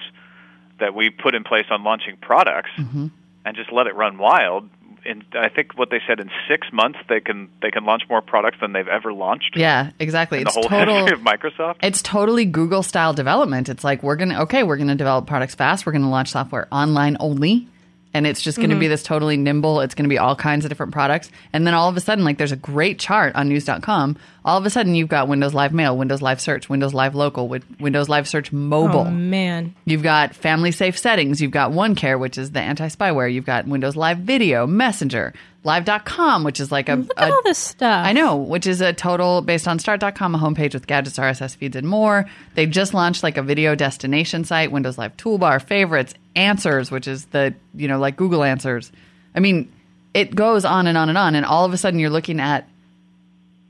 that 0.80 0.94
we 0.94 1.10
put 1.10 1.34
in 1.34 1.44
place 1.44 1.66
on 1.72 1.84
launching 1.84 2.16
products 2.22 2.70
Mm-hmm. 2.78 3.08
and 3.44 3.56
just 3.58 3.72
let 3.72 3.88
it 3.88 3.96
run 3.96 4.20
wild, 4.20 4.70
in 5.08 5.24
I 5.34 5.50
think 5.50 5.78
what 5.78 5.90
they 5.90 6.02
said 6.06 6.20
in 6.20 6.30
six 6.50 6.68
months 6.72 7.00
they 7.10 7.20
can 7.20 7.50
they 7.62 7.72
can 7.72 7.86
launch 7.86 8.04
more 8.10 8.22
products 8.22 8.58
than 8.62 8.74
they've 8.74 8.88
ever 8.88 9.14
launched 9.14 9.56
yeah, 9.56 9.92
exactly. 10.00 10.40
in 10.40 10.44
the 10.44 10.52
whole 10.52 10.64
total. 10.64 11.06
history 11.06 11.18
of 11.18 11.22
Microsoft. 11.22 11.78
It's 11.82 12.02
totally 12.02 12.46
Google 12.46 12.84
style 12.84 13.14
development. 13.14 13.70
It's 13.70 13.84
like 13.84 14.04
we're 14.04 14.18
gonna 14.18 14.42
okay, 14.44 14.64
we're 14.64 14.78
gonna 14.78 14.96
develop 14.96 15.26
products 15.26 15.56
fast. 15.56 15.86
We're 15.86 15.94
gonna 15.94 16.10
launch 16.10 16.30
software 16.30 16.68
online 16.72 17.18
only, 17.20 17.68
and 18.14 18.28
it's 18.28 18.42
just 18.42 18.58
gonna 18.58 18.76
be 18.76 18.86
mm-hmm. 18.86 18.92
this 18.92 19.04
totally 19.04 19.38
nimble. 19.38 19.80
It's 19.82 19.96
gonna 19.96 20.10
be 20.10 20.18
all 20.18 20.36
kinds 20.36 20.66
of 20.66 20.70
different 20.70 20.92
products, 20.92 21.32
and 21.54 21.66
then 21.66 21.74
all 21.74 21.90
of 21.90 21.98
a 21.98 22.02
sudden, 22.02 22.26
like 22.26 22.38
there's 22.38 22.52
a 22.52 22.58
great 22.58 23.00
chart 23.00 23.36
on 23.36 23.48
News.com. 23.48 24.18
All 24.48 24.58
of 24.58 24.66
a 24.66 24.70
sudden, 24.70 24.96
you've 24.96 25.10
got 25.10 25.28
Windows 25.28 25.54
Live 25.54 25.74
Mail, 25.74 25.98
Windows 25.98 26.22
Live 26.22 26.40
Search, 26.40 26.70
Windows 26.70 26.94
Live 26.94 27.16
Local, 27.16 27.50
with 27.50 27.66
Windows 27.82 28.08
Live 28.08 28.30
Search 28.30 28.54
Mobile. 28.54 29.02
Oh 29.02 29.12
man. 29.12 29.76
You've 29.84 30.04
got 30.04 30.34
family 30.34 30.72
safe 30.72 30.98
settings. 30.98 31.42
You've 31.42 31.52
got 31.52 31.72
OneCare, 31.72 32.18
which 32.18 32.38
is 32.38 32.52
the 32.52 32.62
anti 32.62 32.88
spyware. 32.88 33.32
You've 33.32 33.46
got 33.46 33.68
Windows 33.68 33.98
Live 33.98 34.20
Video, 34.20 34.66
Messenger, 34.66 35.34
Live.com, 35.66 36.46
which 36.46 36.62
is 36.62 36.72
like 36.72 36.88
a, 36.88 36.96
Look 36.96 37.12
a 37.18 37.24
at 37.24 37.32
all 37.32 37.42
this 37.44 37.58
stuff. 37.58 38.06
I 38.06 38.14
know, 38.14 38.38
which 38.38 38.68
is 38.68 38.80
a 38.80 38.94
total 38.94 39.42
based 39.42 39.68
on 39.68 39.80
start.com, 39.80 40.34
a 40.34 40.38
homepage 40.38 40.74
with 40.74 40.88
gadgets, 40.88 41.20
RSS 41.20 41.58
feeds, 41.58 41.76
and 41.76 41.86
more. 41.86 42.26
They 42.56 42.68
just 42.68 42.94
launched 42.94 43.24
like 43.24 43.36
a 43.36 43.44
video 43.44 43.76
destination 43.76 44.46
site, 44.46 44.72
Windows 44.72 44.98
Live 44.98 45.18
Toolbar, 45.18 45.62
favorites, 45.62 46.14
answers, 46.38 46.90
which 46.90 47.10
is 47.10 47.26
the, 47.26 47.54
you 47.76 47.90
know, 47.90 48.00
like 48.00 48.16
Google 48.16 48.46
Answers. 48.46 48.94
I 49.36 49.42
mean, 49.42 49.70
it 50.14 50.34
goes 50.34 50.64
on 50.64 50.88
and 50.88 50.98
on 50.98 51.10
and 51.10 51.18
on. 51.18 51.36
And 51.36 51.46
all 51.46 51.66
of 51.66 51.74
a 51.74 51.78
sudden 51.78 52.00
you're 52.00 52.10
looking 52.10 52.40
at 52.40 52.66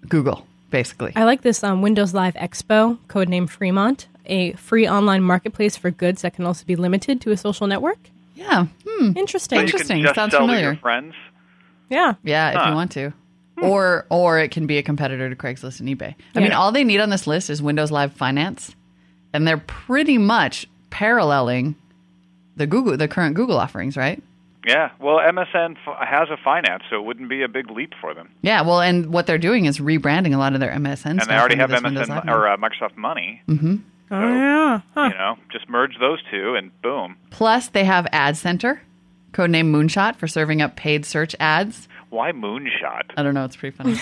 Google, 0.07 0.45
basically. 0.69 1.11
I 1.15 1.23
like 1.23 1.41
this 1.41 1.63
um, 1.63 1.81
Windows 1.81 2.13
Live 2.13 2.33
Expo, 2.35 2.97
codename 3.07 3.49
Fremont, 3.49 4.07
a 4.25 4.53
free 4.53 4.87
online 4.87 5.23
marketplace 5.23 5.75
for 5.77 5.91
goods 5.91 6.21
that 6.23 6.33
can 6.35 6.45
also 6.45 6.65
be 6.65 6.75
limited 6.75 7.21
to 7.21 7.31
a 7.31 7.37
social 7.37 7.67
network. 7.67 7.97
yeah. 8.35 8.67
Hmm. 8.87 9.13
Interesting. 9.15 9.57
So 9.59 9.63
Interesting. 9.63 10.01
just 10.03 10.15
Sounds 10.15 10.31
sell 10.31 10.41
to 10.41 10.47
familiar. 10.47 10.71
your 10.71 10.75
friends. 10.77 11.13
Yeah. 11.89 12.13
Yeah, 12.23 12.49
if 12.49 12.55
Huh. 12.57 12.69
you 12.69 12.75
want 12.75 12.91
to. 12.93 13.13
Or 13.59 14.05
or 14.09 14.39
it 14.39 14.51
can 14.51 14.67
be 14.67 14.77
a 14.77 14.83
competitor 14.83 15.29
to 15.29 15.35
Craigslist 15.35 15.79
and 15.79 15.89
eBay. 15.89 16.13
I 16.35 16.41
mean, 16.41 16.51
all 16.51 16.71
they 16.71 16.83
need 16.83 16.99
on 16.99 17.09
this 17.09 17.25
list 17.25 17.49
is 17.49 17.59
Windows 17.59 17.89
Live 17.89 18.13
Finance, 18.13 18.75
and 19.33 19.47
they're 19.47 19.57
pretty 19.57 20.19
much 20.19 20.67
paralleling 20.91 21.75
the 22.55 22.67
Google 22.67 22.95
the 22.97 23.07
current 23.07 23.35
Google 23.35 23.57
offerings, 23.57 23.97
right? 23.97 24.21
Yeah, 24.67 24.91
well, 24.99 25.17
MSN 25.17 25.77
f- 25.87 26.07
has 26.07 26.29
a 26.29 26.37
finance, 26.43 26.83
so 26.89 26.97
it 26.97 27.03
wouldn't 27.05 27.29
be 27.29 27.41
a 27.41 27.47
big 27.47 27.71
leap 27.71 27.93
for 28.01 28.13
them. 28.13 28.29
Yeah, 28.41 28.61
well, 28.61 28.81
and 28.81 29.07
what 29.13 29.25
they're 29.25 29.37
doing 29.37 29.65
is 29.65 29.79
rebranding 29.79 30.33
a 30.35 30.37
lot 30.37 30.53
of 30.53 30.59
their 30.59 30.71
MSN 30.71 31.05
And 31.05 31.21
stuff. 31.21 31.27
they 31.29 31.35
already 31.37 31.53
into 31.53 31.63
have 31.63 31.69
this 31.71 31.81
Windows 31.83 32.07
MSN 32.07 32.25
Live 32.25 32.35
or 32.35 32.45
now. 32.45 32.53
uh, 32.53 32.57
Microsoft 32.57 32.97
Money. 32.97 33.41
Mm-hmm. 33.47 33.75
Oh, 34.11 34.19
yeah. 34.35 34.81
Huh. 34.93 35.09
You 35.11 35.17
know, 35.17 35.37
just 35.51 35.69
merge 35.69 35.97
those 35.99 36.19
two, 36.31 36.55
and 36.55 36.71
boom. 36.81 37.15
Plus, 37.29 37.69
they 37.69 37.83
have 37.85 38.05
adCenter, 38.13 38.79
codename 39.33 39.71
Moonshot, 39.71 40.15
for 40.17 40.27
serving 40.27 40.61
up 40.61 40.75
paid 40.75 41.05
search 41.05 41.35
ads. 41.39 41.87
Why 42.09 42.31
Moonshot? 42.31 43.11
I 43.17 43.23
don't 43.23 43.33
know, 43.33 43.43
it's 43.45 43.55
pretty 43.57 43.75
funny. 43.75 43.95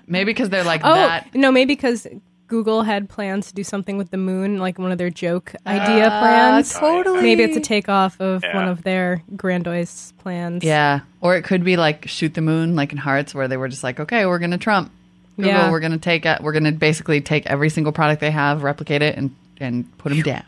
Maybe 0.06 0.30
because 0.32 0.48
they're 0.50 0.64
like 0.64 0.82
Oh, 0.84 0.94
that. 0.94 1.34
no, 1.34 1.50
maybe 1.52 1.74
because 1.74 2.06
Google 2.50 2.82
had 2.82 3.08
plans 3.08 3.46
to 3.48 3.54
do 3.54 3.62
something 3.64 3.96
with 3.96 4.10
the 4.10 4.16
moon, 4.16 4.58
like 4.58 4.78
one 4.78 4.90
of 4.92 4.98
their 4.98 5.08
joke 5.08 5.54
idea 5.66 6.08
ah, 6.10 6.20
plans. 6.20 6.74
totally. 6.74 7.22
Maybe 7.22 7.44
it's 7.44 7.56
a 7.56 7.60
takeoff 7.60 8.20
of 8.20 8.42
Yeah. 8.42 8.54
one 8.56 8.68
of 8.68 8.82
their 8.82 9.22
grandiose 9.36 10.12
plans. 10.18 10.64
Yeah, 10.64 11.00
or 11.22 11.36
it 11.36 11.42
could 11.44 11.62
be 11.64 11.76
like 11.76 12.08
shoot 12.08 12.34
the 12.34 12.40
moon, 12.42 12.74
like 12.76 12.90
in 12.92 12.98
Hearts, 12.98 13.34
where 13.34 13.46
they 13.48 13.56
were 13.56 13.68
just 13.68 13.84
like, 13.84 14.00
okay, 14.00 14.26
we're 14.26 14.40
gonna 14.40 14.58
Trump 14.58 14.90
Google, 15.36 15.52
Yeah. 15.52 15.70
we're 15.70 15.80
gonna 15.80 15.96
take, 15.96 16.26
it, 16.26 16.42
we're 16.42 16.52
gonna 16.52 16.72
basically 16.72 17.20
take 17.20 17.46
every 17.46 17.70
single 17.70 17.92
product 17.92 18.20
they 18.20 18.32
have, 18.32 18.62
replicate 18.62 19.00
it, 19.00 19.16
and 19.16 19.34
and 19.60 19.96
put 19.98 20.10
them 20.10 20.22
down. 20.22 20.42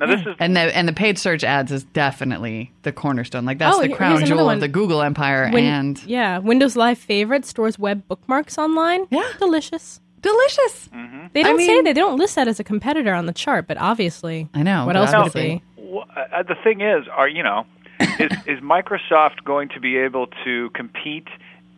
Now 0.00 0.06
this 0.06 0.20
is 0.26 0.36
And 0.40 0.56
the 0.56 0.60
and 0.76 0.86
the 0.88 0.92
paid 0.92 1.18
search 1.18 1.44
ads 1.44 1.70
is 1.72 1.84
definitely 1.84 2.70
the 2.82 2.92
cornerstone. 2.92 3.44
Like 3.44 3.58
that's 3.58 3.76
Oh, 3.76 3.80
the 3.82 3.88
crown 3.88 4.24
jewel 4.24 4.46
one. 4.46 4.54
of 4.56 4.60
the 4.60 4.68
Google 4.68 5.02
empire. 5.02 5.50
Win- 5.52 5.64
and 5.64 6.02
yeah, 6.04 6.38
Windows 6.38 6.74
Live 6.76 6.98
Favorite 6.98 7.44
stores 7.46 7.78
web 7.78 8.06
bookmarks 8.08 8.58
online. 8.58 9.06
Yeah. 9.10 9.22
delicious. 9.38 10.00
Delicious. 10.20 10.88
They 11.32 11.42
don't 11.42 11.60
I 11.60 11.64
say 11.64 11.74
mean- 11.74 11.84
they 11.84 11.92
don't 11.92 12.16
list 12.18 12.34
that 12.36 12.48
as 12.48 12.58
a 12.60 12.64
competitor 12.64 13.12
on 13.14 13.26
the 13.26 13.32
chart, 13.32 13.66
but 13.66 13.76
obviously, 13.78 14.48
I 14.54 14.62
know, 14.62 14.86
what 14.86 14.96
else 14.96 15.12
would 15.14 15.26
it 15.28 15.32
be? 15.34 15.62
Well, 15.76 16.04
uh, 16.16 16.42
the 16.42 16.56
thing 16.62 16.80
is, 16.80 17.06
are 17.14 17.28
you 17.28 17.42
know, 17.42 17.66
is 18.00 18.30
is 18.46 18.60
Microsoft 18.60 19.44
going 19.44 19.68
to 19.70 19.80
be 19.80 19.96
able 19.96 20.28
to 20.44 20.70
compete 20.70 21.28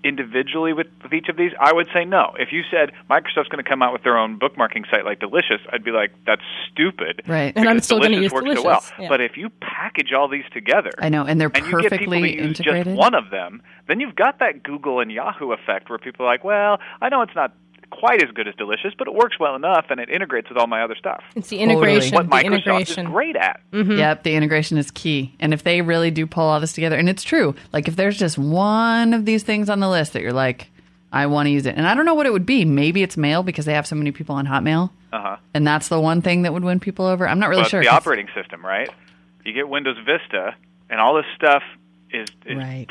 individually 0.02 0.72
with, 0.72 0.86
with 1.02 1.12
each 1.12 1.28
of 1.28 1.36
these? 1.36 1.52
I 1.60 1.72
would 1.72 1.86
say 1.92 2.04
no. 2.04 2.32
If 2.38 2.52
you 2.52 2.62
said 2.70 2.90
Microsoft's 3.10 3.48
going 3.48 3.62
to 3.62 3.68
come 3.68 3.82
out 3.82 3.92
with 3.92 4.02
their 4.02 4.16
own 4.16 4.38
bookmarking 4.38 4.90
site 4.90 5.04
like 5.04 5.20
Delicious, 5.20 5.60
I'd 5.72 5.84
be 5.84 5.90
like, 5.90 6.10
that's 6.26 6.42
stupid. 6.72 7.22
Right. 7.26 7.52
And 7.54 7.68
I'm 7.68 7.76
because 7.76 7.84
still 7.84 7.98
gonna 7.98 8.16
Delicious 8.16 8.24
use 8.24 8.32
works 8.32 8.44
Delicious, 8.44 8.62
so 8.62 8.68
well. 8.68 8.82
yeah. 8.98 9.08
But 9.08 9.20
if 9.20 9.36
you 9.36 9.50
package 9.60 10.12
all 10.12 10.28
these 10.28 10.44
together, 10.52 10.90
I 10.98 11.08
know, 11.10 11.24
and 11.24 11.40
they're 11.40 11.50
and 11.54 11.66
you 11.66 11.72
get 11.82 11.90
people 11.92 12.14
to 12.14 12.20
perfectly 12.20 12.32
use 12.36 12.46
integrated. 12.46 12.84
just 12.86 12.96
one 12.98 13.14
of 13.14 13.30
them, 13.30 13.62
then 13.88 14.00
you've 14.00 14.16
got 14.16 14.38
that 14.38 14.62
Google 14.62 15.00
and 15.00 15.12
Yahoo 15.12 15.52
effect 15.52 15.90
where 15.90 15.98
people 15.98 16.24
are 16.24 16.28
like, 16.28 16.44
well, 16.44 16.78
I 17.02 17.08
know 17.10 17.20
it's 17.22 17.34
not 17.34 17.52
quite 17.90 18.22
as 18.22 18.30
good 18.32 18.48
as 18.48 18.54
Delicious, 18.56 18.92
but 18.96 19.06
it 19.08 19.14
works 19.14 19.38
well 19.38 19.54
enough 19.56 19.86
and 19.90 20.00
it 20.00 20.08
integrates 20.08 20.48
with 20.48 20.58
all 20.58 20.66
my 20.66 20.82
other 20.82 20.94
stuff. 20.96 21.22
It's 21.36 21.48
the 21.48 21.58
Totally. 21.58 21.74
integration. 21.74 22.14
What 22.14 22.30
the 22.30 22.36
Microsoft 22.36 22.44
integration. 22.44 23.06
is 23.06 23.12
great 23.12 23.36
at. 23.36 23.60
Yep, 23.72 24.22
the 24.22 24.34
integration 24.34 24.78
is 24.78 24.90
key. 24.90 25.34
And 25.40 25.52
if 25.52 25.62
they 25.64 25.82
really 25.82 26.10
do 26.10 26.26
pull 26.26 26.44
all 26.44 26.60
this 26.60 26.72
together, 26.72 26.96
and 26.96 27.08
it's 27.08 27.22
true, 27.22 27.54
like 27.72 27.88
if 27.88 27.96
there's 27.96 28.18
just 28.18 28.38
one 28.38 29.12
of 29.14 29.24
these 29.26 29.42
things 29.42 29.68
on 29.68 29.80
the 29.80 29.88
list 29.88 30.12
that 30.14 30.22
you're 30.22 30.32
like, 30.32 30.70
I 31.12 31.26
want 31.26 31.46
to 31.46 31.50
use 31.50 31.66
it, 31.66 31.74
and 31.76 31.86
I 31.88 31.94
don't 31.94 32.04
know 32.06 32.14
what 32.14 32.26
it 32.26 32.32
would 32.32 32.46
be. 32.46 32.64
Maybe 32.64 33.02
it's 33.02 33.16
mail 33.16 33.42
because 33.42 33.64
they 33.64 33.74
have 33.74 33.86
so 33.86 33.96
many 33.96 34.12
people 34.12 34.36
on 34.36 34.46
Hotmail, 34.46 34.90
Uh-huh. 35.12 35.36
and 35.54 35.66
that's 35.66 35.88
the 35.88 36.00
one 36.00 36.22
thing 36.22 36.42
that 36.42 36.52
would 36.52 36.62
win 36.62 36.78
people 36.78 37.04
over. 37.04 37.26
I'm 37.28 37.40
not 37.40 37.48
really 37.48 37.58
Well, 37.60 37.64
it's 37.64 37.70
sure. 37.70 37.80
the 37.82 37.88
'cause- 37.88 37.96
operating 37.96 38.28
system, 38.34 38.64
right? 38.64 38.88
You 39.44 39.52
get 39.52 39.68
Windows 39.68 39.96
Vista, 40.06 40.54
and 40.88 41.00
all 41.00 41.14
this 41.14 41.26
stuff 41.34 41.64
is, 42.12 42.28
is 42.46 42.56
Right. 42.56 42.86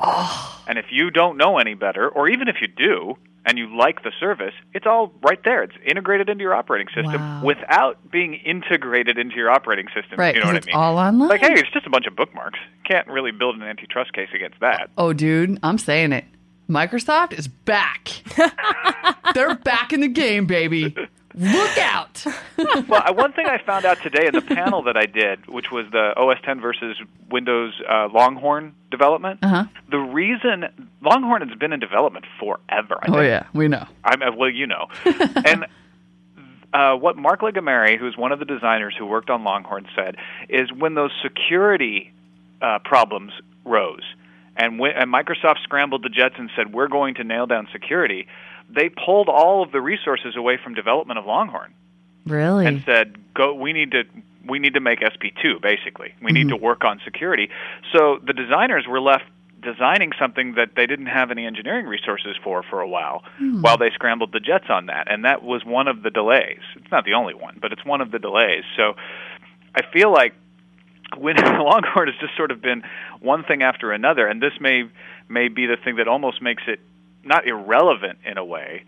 Pre-bookmarked. 0.00 0.68
And 0.68 0.78
if 0.78 0.86
you 0.90 1.10
don't 1.10 1.36
know 1.36 1.58
any 1.58 1.74
better, 1.74 2.08
or 2.08 2.28
even 2.28 2.48
if 2.48 2.56
you 2.60 2.68
do, 2.68 3.16
and 3.46 3.56
you 3.58 3.74
like 3.76 4.02
the 4.02 4.12
service, 4.20 4.52
it's 4.74 4.86
all 4.86 5.12
right 5.22 5.42
there. 5.44 5.62
It's 5.62 5.74
integrated 5.86 6.28
into 6.28 6.42
your 6.42 6.54
operating 6.54 6.88
system 6.94 7.20
Wow. 7.20 7.42
without 7.42 8.10
being 8.10 8.34
integrated 8.34 9.16
into 9.18 9.36
your 9.36 9.50
operating 9.50 9.86
system. 9.94 10.18
Right, 10.18 10.34
you 10.34 10.40
know 10.42 10.48
what 10.48 10.56
it's 10.56 10.66
I 10.66 10.70
mean? 10.70 10.76
all 10.76 10.98
online. 10.98 11.28
Like, 11.30 11.40
hey, 11.40 11.54
it's 11.54 11.70
just 11.72 11.86
a 11.86 11.90
bunch 11.90 12.06
of 12.06 12.14
bookmarks. 12.14 12.58
Can't 12.84 13.08
really 13.08 13.30
build 13.32 13.56
an 13.56 13.62
antitrust 13.62 14.12
case 14.12 14.28
against 14.34 14.60
that. 14.60 14.90
Oh, 14.98 15.12
dude, 15.14 15.58
I'm 15.62 15.78
saying 15.78 16.12
it. 16.12 16.24
Microsoft 16.68 17.32
is 17.32 17.48
back. 17.48 18.10
They're 19.34 19.54
back 19.56 19.92
in 19.92 20.00
the 20.00 20.08
game, 20.08 20.46
baby. 20.46 20.94
Look 21.34 21.78
out. 21.78 22.24
well, 22.88 23.14
one 23.14 23.32
thing 23.32 23.46
I 23.46 23.58
found 23.64 23.84
out 23.84 24.02
today 24.02 24.26
in 24.26 24.34
the 24.34 24.40
panel 24.42 24.82
that 24.84 24.96
I 24.96 25.06
did, 25.06 25.46
which 25.46 25.70
was 25.70 25.86
the 25.92 26.12
OS 26.16 26.38
10 26.44 26.60
versus 26.60 26.96
Windows 27.30 27.72
uh, 27.88 28.08
Longhorn 28.12 28.74
development, 28.90 29.38
Uh-huh. 29.42 29.64
the 29.90 29.98
reason 29.98 30.64
Longhorn 31.00 31.46
has 31.48 31.56
been 31.58 31.72
in 31.72 31.78
development 31.80 32.24
forever. 32.40 32.98
I 33.02 33.06
Oh, 33.08 33.12
think. 33.12 33.24
yeah, 33.26 33.46
we 33.54 33.68
know. 33.68 33.86
I'm, 34.04 34.22
uh, 34.22 34.32
well, 34.32 34.50
you 34.50 34.66
know. 34.66 34.88
and 35.44 35.66
uh, 36.72 36.94
what 36.96 37.16
Mark 37.16 37.40
Ligamari, 37.40 37.98
who's 37.98 38.16
one 38.16 38.32
of 38.32 38.38
the 38.38 38.44
designers 38.44 38.94
who 38.98 39.06
worked 39.06 39.30
on 39.30 39.44
Longhorn, 39.44 39.86
said 39.94 40.16
is 40.48 40.72
when 40.72 40.94
those 40.94 41.10
security 41.22 42.12
uh, 42.62 42.78
problems 42.84 43.32
rose, 43.64 44.02
and, 44.56 44.78
when, 44.78 44.92
and 44.92 45.12
Microsoft 45.12 45.62
scrambled 45.62 46.02
the 46.02 46.08
jets 46.08 46.34
and 46.38 46.50
said, 46.56 46.72
"We're 46.72 46.88
going 46.88 47.14
to 47.14 47.24
nail 47.24 47.46
down 47.46 47.68
security," 47.72 48.26
they 48.74 48.88
pulled 48.88 49.28
all 49.28 49.62
of 49.62 49.72
the 49.72 49.80
resources 49.80 50.36
away 50.36 50.58
from 50.62 50.74
development 50.74 51.18
of 51.18 51.26
Longhorn 51.26 51.74
Really? 52.26 52.66
and 52.66 52.82
said, 52.84 53.16
"Go. 53.34 53.54
We 53.54 53.72
need 53.72 53.92
to. 53.92 54.04
We 54.46 54.58
need 54.58 54.74
to 54.74 54.80
make 54.80 55.00
SP2. 55.00 55.60
Basically, 55.60 56.14
we 56.22 56.32
need 56.32 56.46
mm-hmm. 56.46 56.56
to 56.56 56.56
work 56.56 56.84
on 56.84 57.00
security." 57.04 57.50
So 57.92 58.18
the 58.24 58.32
designers 58.32 58.86
were 58.86 59.00
left 59.00 59.24
designing 59.62 60.12
something 60.18 60.54
that 60.54 60.70
they 60.74 60.86
didn't 60.86 61.06
have 61.06 61.30
any 61.30 61.46
engineering 61.46 61.86
resources 61.86 62.36
for 62.42 62.62
for 62.62 62.80
a 62.80 62.88
while, 62.88 63.22
hmm. 63.38 63.60
while 63.62 63.76
they 63.76 63.90
scrambled 63.90 64.32
the 64.32 64.40
jets 64.40 64.66
on 64.68 64.86
that, 64.86 65.10
and 65.10 65.24
that 65.24 65.42
was 65.42 65.64
one 65.64 65.88
of 65.88 66.02
the 66.02 66.10
delays. 66.10 66.60
It's 66.76 66.90
not 66.90 67.04
the 67.04 67.14
only 67.14 67.34
one, 67.34 67.58
but 67.60 67.72
it's 67.72 67.84
one 67.84 68.00
of 68.00 68.10
the 68.10 68.18
delays. 68.18 68.64
So 68.76 68.94
I 69.74 69.82
feel 69.92 70.12
like 70.12 70.34
when 71.16 71.36
Longhorn 71.36 72.08
has 72.08 72.16
just 72.20 72.36
sort 72.36 72.50
of 72.50 72.62
been 72.62 72.82
one 73.20 73.44
thing 73.44 73.62
after 73.62 73.92
another, 73.92 74.26
and 74.26 74.42
this 74.42 74.52
may 74.60 74.84
may 75.28 75.48
be 75.48 75.66
the 75.66 75.76
thing 75.76 75.96
that 75.96 76.08
almost 76.08 76.42
makes 76.42 76.62
it 76.66 76.80
not 77.24 77.46
irrelevant 77.46 78.18
in 78.24 78.38
a 78.38 78.44
way. 78.44 78.84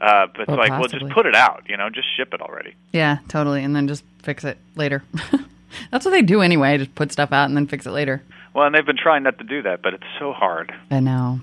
Uh, 0.00 0.26
but 0.26 0.42
it's 0.42 0.48
Well, 0.48 0.58
like, 0.58 0.70
well, 0.70 0.82
possibly. 0.82 1.00
just 1.00 1.12
put 1.12 1.26
it 1.26 1.34
out, 1.34 1.64
you 1.68 1.76
know, 1.76 1.90
just 1.90 2.06
ship 2.16 2.32
it 2.32 2.40
already. 2.40 2.74
Yeah, 2.92 3.18
totally. 3.28 3.64
And 3.64 3.74
then 3.74 3.88
just 3.88 4.04
fix 4.22 4.44
it 4.44 4.56
later. 4.76 5.02
That's 5.90 6.04
what 6.04 6.12
they 6.12 6.22
do 6.22 6.40
anyway. 6.40 6.78
Just 6.78 6.94
put 6.94 7.10
stuff 7.12 7.32
out 7.32 7.46
and 7.46 7.56
then 7.56 7.66
fix 7.66 7.84
it 7.84 7.90
later. 7.90 8.22
Well, 8.54 8.66
and 8.66 8.74
they've 8.74 8.86
been 8.86 8.96
trying 8.96 9.24
not 9.24 9.38
to 9.38 9.44
do 9.44 9.62
that, 9.62 9.82
but 9.82 9.94
it's 9.94 10.04
so 10.18 10.32
hard. 10.32 10.72
I 10.90 11.00
know. 11.00 11.40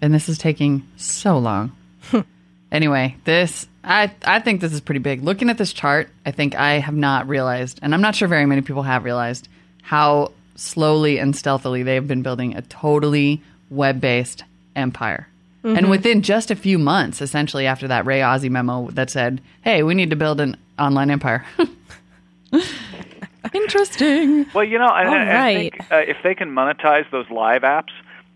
And 0.00 0.12
this 0.14 0.28
is 0.28 0.38
taking 0.38 0.86
so 0.96 1.38
long. 1.38 1.72
anyway, 2.72 3.16
this 3.24 3.66
I 3.84 4.10
I 4.24 4.40
think 4.40 4.60
this 4.60 4.72
is 4.72 4.80
pretty 4.80 4.98
big. 5.00 5.22
Looking 5.22 5.50
at 5.50 5.58
this 5.58 5.72
chart, 5.72 6.08
I 6.26 6.30
think 6.30 6.54
I 6.54 6.78
have 6.78 6.94
not 6.96 7.28
realized, 7.28 7.78
and 7.82 7.94
I'm 7.94 8.00
not 8.00 8.14
sure 8.16 8.26
very 8.28 8.46
many 8.46 8.62
people 8.62 8.82
have 8.82 9.04
realized 9.04 9.48
how 9.82 10.32
slowly 10.56 11.18
and 11.18 11.34
stealthily 11.36 11.82
they've 11.82 12.06
been 12.06 12.22
building 12.22 12.56
a 12.56 12.62
totally 12.62 13.42
web-based 13.70 14.44
empire. 14.74 15.27
And 15.64 15.90
within 15.90 16.22
just 16.22 16.50
a 16.50 16.56
few 16.56 16.78
months, 16.78 17.20
essentially 17.20 17.66
after 17.66 17.88
that 17.88 18.06
Ray 18.06 18.22
Ozzie 18.22 18.48
memo 18.48 18.90
that 18.92 19.10
said, 19.10 19.40
"Hey, 19.62 19.82
we 19.82 19.94
need 19.94 20.10
to 20.10 20.16
build 20.16 20.40
an 20.40 20.56
online 20.78 21.10
empire." 21.10 21.44
Interesting. 23.54 24.46
Well, 24.54 24.64
you 24.64 24.78
know, 24.78 24.88
and, 24.88 25.08
All 25.08 25.14
and 25.14 25.30
I 25.30 25.54
think 25.54 25.92
uh, 25.92 25.96
if 26.06 26.18
they 26.22 26.34
can 26.34 26.50
monetize 26.50 27.10
those 27.10 27.28
live 27.30 27.62
apps, 27.62 27.92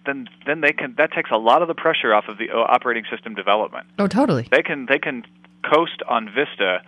then 0.07 0.29
then 0.47 0.61
they 0.61 0.73
can. 0.73 0.95
That 0.97 1.13
takes 1.13 1.31
a 1.31 1.37
lot 1.37 1.63
of 1.63 1.69
the 1.69 1.75
pressure 1.75 2.15
off 2.15 2.29
of 2.29 2.39
the 2.39 2.51
uh, 2.51 2.57
operating 2.59 3.05
system 3.11 3.35
development. 3.35 3.87
Oh, 3.99 4.07
totally. 4.09 4.49
They 4.51 4.63
can 4.63 4.87
they 4.87 4.99
can 4.99 5.25
coast 5.71 6.03
on 6.09 6.27
Vista 6.35 6.83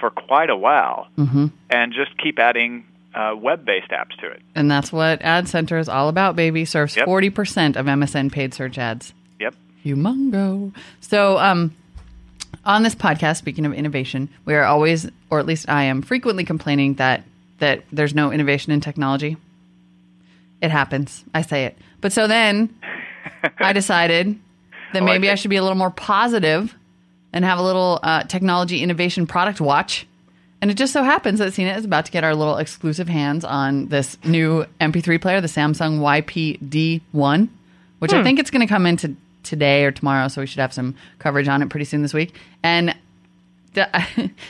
for 0.00 0.10
quite 0.10 0.50
a 0.50 0.56
while 0.56 1.08
Mm-hmm. 1.16 1.46
and 1.70 1.92
just 1.92 2.16
keep 2.18 2.38
adding 2.38 2.84
uh, 3.14 3.34
web-based 3.36 3.90
apps 3.90 4.16
to 4.20 4.28
it. 4.30 4.42
And 4.54 4.70
that's 4.70 4.92
what 4.92 5.20
adCenter 5.20 5.80
is 5.80 5.88
all 5.88 6.08
about, 6.08 6.36
baby. 6.36 6.64
Serves 6.64 6.96
Yep. 6.96 7.06
40% 7.06 7.76
of 7.76 7.86
MSN 7.86 8.30
paid 8.30 8.54
search 8.54 8.78
ads. 8.78 9.12
Humongo. 9.84 10.72
So, 11.00 11.38
um, 11.38 11.74
on 12.64 12.82
this 12.82 12.94
podcast, 12.94 13.36
speaking 13.38 13.64
of 13.66 13.72
innovation, 13.72 14.28
we 14.44 14.54
are 14.54 14.64
always, 14.64 15.08
or 15.30 15.38
at 15.38 15.46
least 15.46 15.68
I 15.68 15.84
am, 15.84 16.02
frequently 16.02 16.44
complaining 16.44 16.94
that 16.94 17.24
that 17.58 17.82
there's 17.92 18.14
no 18.14 18.30
innovation 18.30 18.72
in 18.72 18.80
technology. 18.80 19.36
It 20.60 20.70
happens. 20.70 21.24
I 21.34 21.42
say 21.42 21.64
it. 21.64 21.78
But 22.00 22.12
so 22.12 22.26
then 22.26 22.76
I 23.58 23.72
decided 23.72 24.38
that 24.92 25.02
Oh, 25.02 25.04
I 25.04 25.08
maybe 25.08 25.30
I, 25.30 25.34
should 25.34 25.50
be 25.50 25.56
a 25.56 25.62
little 25.62 25.76
more 25.76 25.90
positive 25.90 26.74
and 27.32 27.44
have 27.44 27.58
a 27.58 27.62
little 27.62 28.00
uh, 28.02 28.22
technology 28.24 28.82
innovation 28.82 29.26
product 29.26 29.60
watch. 29.60 30.06
And 30.60 30.70
it 30.70 30.74
just 30.74 30.92
so 30.92 31.04
happens 31.04 31.38
that 31.38 31.52
CNET 31.52 31.78
is 31.78 31.84
about 31.84 32.06
to 32.06 32.12
get 32.12 32.24
our 32.24 32.34
little 32.34 32.56
exclusive 32.56 33.08
hands 33.08 33.44
on 33.44 33.88
this 33.88 34.16
new 34.24 34.66
MP3 34.80 35.20
player, 35.20 35.40
the 35.40 35.46
Samsung 35.46 36.00
YPD1, 36.00 37.48
which 38.00 38.12
I 38.12 38.24
think 38.24 38.40
it's 38.40 38.50
going 38.50 38.66
to 38.66 38.72
come 38.72 38.84
into 38.86 39.14
today 39.48 39.84
or 39.84 39.90
tomorrow. 39.90 40.28
So 40.28 40.40
we 40.42 40.46
should 40.46 40.60
have 40.60 40.72
some 40.72 40.94
coverage 41.18 41.48
on 41.48 41.62
it 41.62 41.70
pretty 41.70 41.84
soon 41.84 42.02
this 42.02 42.14
week. 42.14 42.34
And 42.62 42.94
the, 43.74 43.88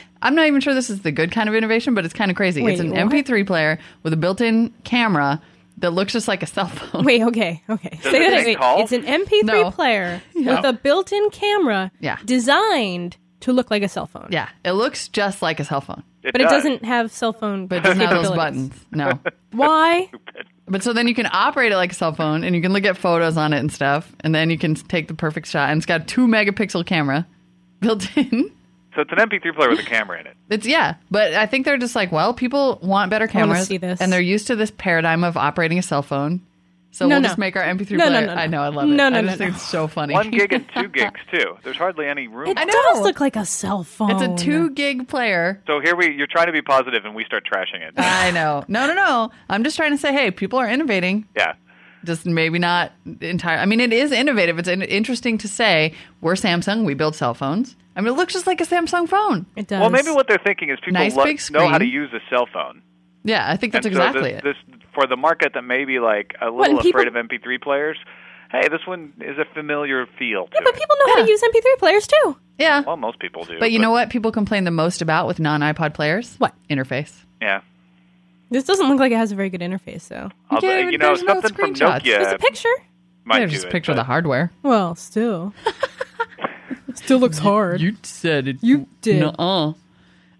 I'm 0.21 0.35
not 0.35 0.47
even 0.47 0.61
sure 0.61 0.73
this 0.73 0.89
is 0.89 1.01
the 1.01 1.11
good 1.11 1.31
kind 1.31 1.47
of 1.49 1.55
innovation, 1.55 1.93
but 1.93 2.05
it's 2.05 2.13
kind 2.13 2.29
of 2.29 2.37
crazy. 2.37 2.63
it's 2.65 2.79
an 2.79 2.91
what? 2.91 2.99
MP3 2.99 3.45
player 3.47 3.79
with 4.03 4.13
a 4.13 4.17
built-in 4.17 4.73
camera 4.83 5.41
that 5.77 5.91
looks 5.91 6.11
just 6.11 6.27
like 6.27 6.43
a 6.43 6.45
cell 6.45 6.67
phone. 6.67 7.05
Wait, 7.05 7.21
okay, 7.21 7.63
okay. 7.69 7.97
Does 8.03 8.11
Say 8.11 8.25
it 8.27 8.31
that 8.31 8.47
again. 8.47 8.79
It's 8.81 8.91
an 8.91 9.03
MP3 9.03 9.43
No. 9.45 9.71
player 9.71 10.21
Yeah. 10.35 10.55
with 10.57 10.65
a 10.65 10.73
built-in 10.73 11.29
camera 11.29 11.91
Yeah. 12.01 12.17
designed 12.25 13.15
to 13.41 13.53
look 13.53 13.71
like 13.71 13.83
a 13.83 13.89
cell 13.89 14.05
phone. 14.07 14.27
Yeah, 14.31 14.49
it 14.65 14.71
looks 14.73 15.07
just 15.07 15.41
like 15.41 15.59
a 15.59 15.63
cell 15.63 15.81
phone, 15.81 16.03
It 16.23 16.31
But 16.33 16.41
it 16.41 16.45
does. 16.45 16.63
doesn't 16.63 16.85
have 16.85 17.11
cell 17.11 17.33
phone 17.33 17.67
but 17.67 17.77
it 17.79 17.83
doesn't 17.83 17.99
have 17.99 18.23
those 18.23 18.35
buttons. 18.35 18.73
No. 18.91 19.19
Why? 19.51 20.09
But 20.67 20.83
so 20.83 20.93
then 20.93 21.07
you 21.07 21.15
can 21.15 21.27
operate 21.31 21.71
it 21.71 21.75
like 21.77 21.91
a 21.91 21.95
cell 21.95 22.13
phone 22.13 22.43
and 22.43 22.55
you 22.55 22.61
can 22.61 22.73
look 22.73 22.85
at 22.85 22.97
photos 22.97 23.37
on 23.37 23.53
it 23.53 23.59
and 23.59 23.71
stuff. 23.71 24.13
And 24.19 24.35
then 24.35 24.49
you 24.49 24.57
can 24.57 24.75
take 24.75 25.07
the 25.07 25.13
perfect 25.15 25.47
shot. 25.47 25.69
And 25.69 25.77
it's 25.79 25.85
got 25.85 26.01
a 26.01 26.03
two 26.05 26.27
megapixel 26.27 26.85
camera 26.85 27.25
built 27.79 28.15
in. 28.17 28.51
So 28.95 29.01
it's 29.01 29.11
an 29.11 29.17
MP3 29.19 29.55
player 29.55 29.69
with 29.69 29.79
a 29.79 29.83
camera 29.83 30.19
in 30.19 30.27
it. 30.27 30.35
It's, 30.49 30.65
yeah. 30.67 30.95
But 31.11 31.33
I 31.35 31.45
think 31.45 31.65
they're 31.65 31.77
just 31.77 31.95
like, 31.95 32.11
well, 32.11 32.33
people 32.33 32.79
want 32.81 33.09
better 33.11 33.25
wanna 33.27 33.31
cameras. 33.47 33.67
see 33.67 33.77
this. 33.77 34.01
And 34.01 34.11
they're 34.11 34.19
used 34.19 34.47
to 34.47 34.55
this 34.55 34.71
paradigm 34.71 35.23
of 35.23 35.37
operating 35.37 35.77
a 35.77 35.83
cell 35.83 36.01
phone. 36.01 36.41
So 36.91 37.05
No, 37.07 37.15
we'll 37.15 37.21
no. 37.21 37.27
just 37.27 37.37
make 37.37 37.55
our 37.55 37.63
MP3 37.63 37.91
No, 37.91 38.05
no, 38.05 38.09
player. 38.11 38.25
no, 38.27 38.33
no. 38.35 38.41
I 38.41 38.47
know, 38.47 38.61
I 38.63 38.67
love 38.69 38.89
it. 38.89 38.93
No, 38.93 39.09
no, 39.09 39.17
I 39.17 39.21
no, 39.21 39.27
just 39.27 39.37
think 39.37 39.51
no. 39.51 39.55
it's 39.55 39.65
so 39.67 39.87
funny. 39.87 40.13
One 40.13 40.31
gig 40.31 40.51
and 40.53 40.65
two 40.75 40.87
gigs 40.93 41.19
too. 41.31 41.55
There's 41.63 41.77
hardly 41.77 42.07
any 42.07 42.27
room. 42.27 42.47
It 42.49 42.57
I 42.57 42.63
know. 42.65 42.73
does 42.73 43.01
look 43.01 43.19
like 43.19 43.35
a 43.35 43.45
cell 43.45 43.83
phone. 43.83 44.11
it's 44.11 44.21
a 44.41 44.43
two 44.43 44.71
gig 44.71 45.07
player. 45.07 45.61
So 45.67 45.79
here 45.79 45.95
we 45.95 46.11
you're 46.15 46.27
trying 46.27 46.47
to 46.47 46.51
be 46.51 46.61
positive 46.63 47.05
and 47.05 47.13
we 47.15 47.25
start 47.25 47.43
trashing 47.45 47.87
it. 47.87 47.93
I 47.97 48.31
know. 48.31 48.63
No, 48.67 48.87
no, 48.87 48.93
no. 48.95 49.31
I'm 49.49 49.63
just 49.63 49.75
trying 49.77 49.91
to 49.91 49.97
say, 49.97 50.11
hey, 50.13 50.31
people 50.31 50.57
are 50.59 50.67
innovating. 50.69 51.25
yeah. 51.35 51.53
just 52.05 52.25
maybe 52.25 52.57
not 52.59 52.91
entire. 53.21 53.57
I 53.59 53.65
mean, 53.65 53.81
it 53.81 53.93
is 53.93 54.11
innovative. 54.11 54.57
It's 54.57 54.67
interesting 54.69 55.37
to 55.39 55.47
say 55.47 55.93
we're 56.21 56.33
Samsung. 56.35 56.85
We 56.85 56.93
build 56.95 57.15
cell 57.15 57.33
phones. 57.33 57.75
I 57.95 58.01
mean, 58.01 58.13
it 58.13 58.17
looks 58.17 58.33
just 58.33 58.47
like 58.47 58.61
a 58.61 58.65
Samsung 58.65 59.07
phone. 59.09 59.45
It 59.57 59.67
does. 59.67 59.81
Well, 59.81 59.89
maybe 59.89 60.09
what 60.11 60.27
they're 60.27 60.37
thinking 60.43 60.69
is 60.69 60.79
people 60.79 60.93
Nice 60.93 61.15
lo- 61.15 61.59
know 61.59 61.67
how 61.67 61.77
to 61.77 61.85
use 61.85 62.09
a 62.13 62.19
cell 62.29 62.47
phone. 62.51 62.81
Yeah, 63.23 63.49
I 63.49 63.57
think 63.57 63.73
that's 63.73 63.85
and 63.85 63.95
so 63.95 64.01
exactly 64.01 64.31
this, 64.33 64.39
it. 64.39 64.43
this 64.43 64.79
for 64.93 65.05
the 65.07 65.17
market 65.17 65.53
that 65.53 65.63
may 65.63 65.85
be 65.85 65.99
like 65.99 66.35
a 66.41 66.51
What, 66.51 66.69
little 66.69 66.81
people- 66.83 67.01
afraid 67.01 67.07
of 67.07 67.15
MP3 67.15 67.61
players. 67.61 67.97
Hey, 68.51 68.67
this 68.67 68.81
one 68.87 69.13
is 69.21 69.37
a 69.37 69.45
familiar 69.53 70.07
feel 70.17 70.47
to 70.47 70.51
Yeah, 70.55 70.61
but 70.63 70.73
it. 70.73 70.79
people 70.79 70.95
know 71.05 71.13
how 71.15 71.23
to 71.25 71.29
use 71.29 71.41
MP3 71.43 71.77
players 71.77 72.07
too. 72.07 72.37
yeah, 72.57 72.81
Well, 72.81 72.97
most 72.97 73.19
people 73.19 73.43
do. 73.45 73.59
but 73.59 73.71
you 73.71 73.77
know 73.77 73.91
what? 73.91 74.09
People 74.09 74.31
complain 74.31 74.63
the 74.63 74.71
most 74.71 75.01
about 75.03 75.27
with 75.27 75.39
non 75.39 75.61
iPod 75.61 75.93
players. 75.93 76.35
What? 76.39 76.55
interface? 76.69 77.25
Yeah. 77.41 77.61
This 78.49 78.63
doesn't 78.63 78.89
look 78.89 78.99
like 78.99 79.11
it 79.11 79.17
has 79.17 79.31
a 79.31 79.35
very 79.35 79.51
good 79.51 79.61
interface, 79.61 80.07
though. 80.07 80.31
Although, 80.49 80.67
Yeah, 80.67 80.89
you 80.89 80.97
know, 80.97 81.07
there's 81.07 81.21
no 81.21 81.33
something 81.41 81.53
from 81.53 81.73
screenshots. 81.75 81.99
Nokia 82.01 82.03
There's 82.03 82.33
a 82.33 82.37
picture. 82.39 82.69
might 83.23 83.39
There's 83.39 83.51
do 83.51 83.55
just 83.57 83.65
a 83.65 83.67
it, 83.67 83.71
picture 83.71 83.91
but- 83.91 83.97
the 83.97 84.03
hardware. 84.05 84.51
Well, 84.63 84.95
still. 84.95 85.53
still 86.95 87.19
looks 87.19 87.37
hard. 87.37 87.81
You 87.81 87.95
said 88.01 88.47
it. 88.47 88.57
You 88.61 88.81
uh. 88.81 88.85
did. 89.01 89.19
Nuh-uh. 89.19 89.73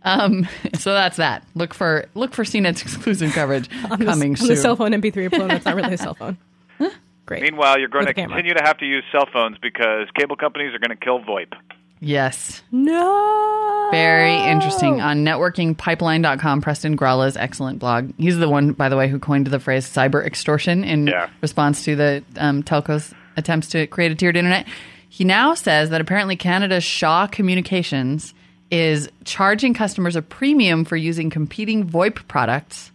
Um, 0.10 0.48
so 0.78 0.94
that's 0.94 1.18
that. 1.18 1.44
Look 1.56 1.74
for 1.74 2.06
look 2.16 2.34
for 2.34 2.44
CNET's 2.44 2.82
exclusive 2.82 3.32
coverage 3.34 3.70
on 3.92 4.00
the, 4.00 4.06
coming 4.06 4.32
on 4.32 4.38
soon. 4.38 4.48
the 4.48 4.56
cell 4.56 4.76
phone 4.76 4.92
MP3 4.92 5.30
phone. 5.36 5.48
That's 5.48 5.66
not 5.66 5.76
really 5.76 5.94
a 5.94 5.98
cell 5.98 6.14
phone. 6.16 6.38
Great. 7.26 7.44
Meanwhile, 7.44 7.80
you're 7.80 7.90
going 7.90 8.06
With 8.08 8.16
to 8.16 8.22
continue 8.24 8.54
to 8.56 8.62
have 8.64 8.78
to 8.80 8.86
use 8.86 9.04
cell 9.12 9.28
phones 9.32 9.58
because 9.60 10.08
cable 10.16 10.36
companies 10.36 10.74
are 10.74 10.80
going 10.80 10.98
to 10.98 11.04
kill 11.04 11.20
VoIP. 11.20 11.54
Yes. 12.02 12.64
no. 12.72 13.90
Very 13.92 14.36
interesting. 14.36 15.02
On 15.02 15.26
networkingpipeline.com, 15.26 16.62
Preston 16.62 16.96
Gralla's 16.96 17.36
excellent 17.38 17.80
blog. 17.80 18.12
He's 18.18 18.38
the 18.38 18.48
one, 18.48 18.74
by 18.74 18.88
the 18.90 18.96
way, 18.96 19.08
who 19.10 19.20
coined 19.20 19.48
the 19.48 19.60
phrase 19.60 19.88
cyber 19.88 20.26
extortion 20.26 20.84
in 20.84 21.08
Yeah. 21.08 21.30
response 21.42 21.84
to 21.86 21.96
the 21.96 22.24
um, 22.38 22.64
telco's 22.64 23.14
attempts 23.36 23.68
to 23.70 23.88
create 23.88 24.12
a 24.12 24.16
tiered 24.16 24.38
internet. 24.38 24.68
He 25.10 25.24
now 25.24 25.56
says 25.56 25.90
that 25.90 26.02
apparently 26.02 26.36
Canada's 26.36 26.84
Shaw 26.84 27.26
Communications 27.28 28.34
is 28.72 29.10
charging 29.26 29.74
customers 29.74 30.16
a 30.16 30.22
premium 30.22 30.86
for 30.86 30.96
using 30.96 31.30
competing 31.30 31.88
VoIP 31.88 32.28
products. 32.28 32.92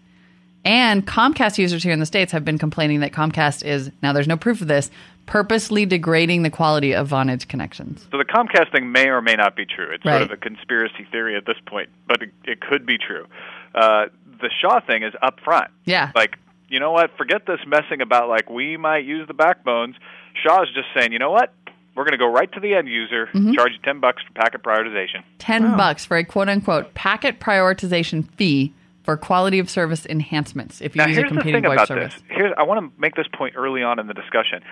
And 0.65 1.07
Comcast 1.07 1.59
users 1.59 1.83
here 1.83 1.93
in 1.93 2.01
the 2.01 2.07
States 2.07 2.33
have 2.33 2.45
been 2.45 2.59
complaining 2.59 3.01
that 3.01 3.13
Comcast 3.13 3.65
is, 3.65 3.91
now 4.03 4.13
there's 4.15 4.29
no 4.29 4.37
proof 4.37 4.61
of 4.63 4.69
this, 4.69 4.91
purposely 5.27 5.85
degrading 5.87 6.43
the 6.43 6.51
quality 6.51 6.95
of 6.95 7.09
Vonage 7.09 7.49
connections. 7.49 8.07
So 8.11 8.19
the 8.19 8.25
Comcast 8.25 8.73
thing 8.73 8.91
may 8.93 9.09
or 9.09 9.21
may 9.21 9.35
not 9.35 9.57
be 9.57 9.67
true. 9.67 9.91
It's 9.93 10.05
Right. 10.05 10.19
sort 10.19 10.23
of 10.23 10.31
a 10.31 10.37
conspiracy 10.37 11.07
theory 11.11 11.37
at 11.37 11.45
this 11.45 11.57
point, 11.67 11.91
but 12.07 12.23
it, 12.23 12.31
it 12.45 12.61
could 12.61 12.87
be 12.87 12.97
true. 12.99 13.27
Uh, 13.75 14.07
the 14.41 14.51
Shaw 14.61 14.81
thing 14.81 15.03
is 15.03 15.13
up 15.23 15.41
front. 15.41 15.71
Yeah. 15.85 16.13
Like, 16.15 16.39
you 16.69 16.81
know 16.81 16.93
what? 16.93 17.17
Forget 17.17 17.47
this 17.47 17.61
messing 17.67 18.01
about 18.01 18.29
like 18.29 18.49
we 18.49 18.77
might 18.77 19.05
use 19.05 19.27
the 19.29 19.35
backbones. 19.35 19.97
Shaw's 20.43 20.69
just 20.75 20.89
saying, 20.97 21.13
you 21.13 21.19
know 21.19 21.31
what? 21.31 21.53
We're 21.95 22.05
going 22.05 22.13
to 22.13 22.19
go 22.19 22.27
right 22.31 22.51
to 22.53 22.61
the 22.61 22.75
end 22.75 22.89
user, 22.89 23.27
Mm-hmm. 23.27 23.53
charge 23.53 23.73
you 23.73 23.79
ten 23.85 24.01
bucks 24.01 24.23
for 24.27 24.33
packet 24.33 24.63
prioritization. 24.63 25.23
10 25.39 25.77
bucks 25.77 26.05
for 26.05 26.17
a 26.17 26.25
quote 26.25 26.49
unquote 26.49 26.95
packet 26.95 27.39
prioritization 27.41 28.29
fee 28.37 28.73
for 29.05 29.17
quality 29.17 29.59
of 29.59 29.69
service 29.71 30.07
enhancements 30.07 30.81
if 30.81 30.97
you 30.97 31.03
Now, 31.03 31.09
use 31.09 31.19
a 31.19 31.21
here's 31.21 31.31
the 31.31 31.35
competing 31.37 31.63
thing 31.63 31.71
VoIP 31.71 31.75
about 31.75 31.89
service. 31.89 32.15
this. 32.15 32.23
Here's, 32.29 32.53
I 32.57 32.63
want 32.63 32.81
to 32.95 33.01
make 33.01 33.15
this 33.15 33.27
point 33.33 33.55
early 33.57 33.83
on 33.83 33.99
in 33.99 34.07
the 34.07 34.15
discussion. 34.15 34.63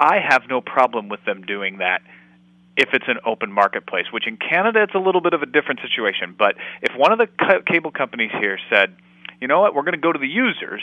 I 0.00 0.18
have 0.26 0.42
no 0.48 0.60
problem 0.60 1.08
with 1.08 1.24
them 1.24 1.42
doing 1.42 1.78
that 1.78 2.02
if 2.76 2.90
it's 2.92 3.06
an 3.08 3.18
open 3.24 3.52
marketplace, 3.52 4.06
which 4.12 4.26
in 4.26 4.36
Canada 4.36 4.82
it's 4.82 4.94
a 4.94 4.98
little 4.98 5.20
bit 5.20 5.32
of 5.34 5.42
a 5.42 5.46
different 5.46 5.80
situation. 5.80 6.34
But 6.38 6.56
if 6.82 6.94
one 6.96 7.12
of 7.12 7.18
the 7.18 7.26
ca- 7.26 7.60
cable 7.66 7.90
companies 7.90 8.30
here 8.40 8.58
said, 8.70 8.94
you 9.40 9.48
know 9.48 9.60
what, 9.60 9.74
we're 9.74 9.82
going 9.82 9.92
to 9.94 9.98
go 10.00 10.12
to 10.12 10.18
the 10.18 10.28
users 10.28 10.82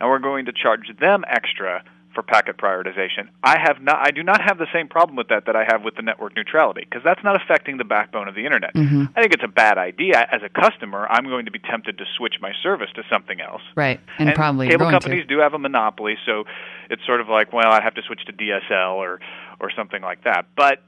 and 0.00 0.08
we're 0.08 0.18
going 0.18 0.46
to 0.46 0.52
charge 0.52 0.88
them 1.00 1.24
extra 1.28 1.82
for 2.14 2.22
packet 2.22 2.56
prioritization, 2.56 3.28
I 3.42 3.58
have 3.58 3.82
not, 3.82 3.98
I 4.00 4.10
do 4.10 4.22
not 4.22 4.40
have 4.40 4.58
the 4.58 4.68
same 4.72 4.88
problem 4.88 5.16
with 5.16 5.28
that 5.28 5.46
that 5.46 5.56
I 5.56 5.64
have 5.70 5.82
with 5.82 5.96
the 5.96 6.02
network 6.02 6.36
neutrality 6.36 6.86
because 6.88 7.02
that's 7.04 7.22
not 7.24 7.40
affecting 7.40 7.78
the 7.78 7.84
backbone 7.84 8.28
of 8.28 8.34
the 8.34 8.44
internet. 8.44 8.74
Mm-hmm. 8.74 9.04
I 9.16 9.20
think 9.20 9.34
it's 9.34 9.44
a 9.44 9.48
bad 9.48 9.78
idea. 9.78 10.26
As 10.30 10.42
a 10.42 10.48
customer, 10.48 11.06
I'm 11.10 11.24
going 11.24 11.44
to 11.46 11.50
be 11.50 11.58
tempted 11.58 11.98
to 11.98 12.04
switch 12.16 12.36
my 12.40 12.52
service 12.62 12.88
to 12.94 13.02
something 13.10 13.40
else 13.40 13.62
Right. 13.74 14.00
And, 14.18 14.34
probably 14.34 14.68
cable 14.68 14.90
companies 14.90 15.22
to. 15.22 15.28
do 15.28 15.38
have 15.38 15.54
a 15.54 15.58
monopoly, 15.58 16.16
so 16.26 16.44
it's 16.90 17.04
sort 17.06 17.20
of 17.20 17.28
like, 17.28 17.52
well, 17.52 17.70
I 17.70 17.82
have 17.82 17.94
to 17.94 18.02
switch 18.02 18.24
to 18.26 18.32
DSL 18.32 18.94
or 18.94 19.20
or 19.60 19.70
something 19.76 20.02
like 20.02 20.24
that. 20.24 20.46
But 20.56 20.82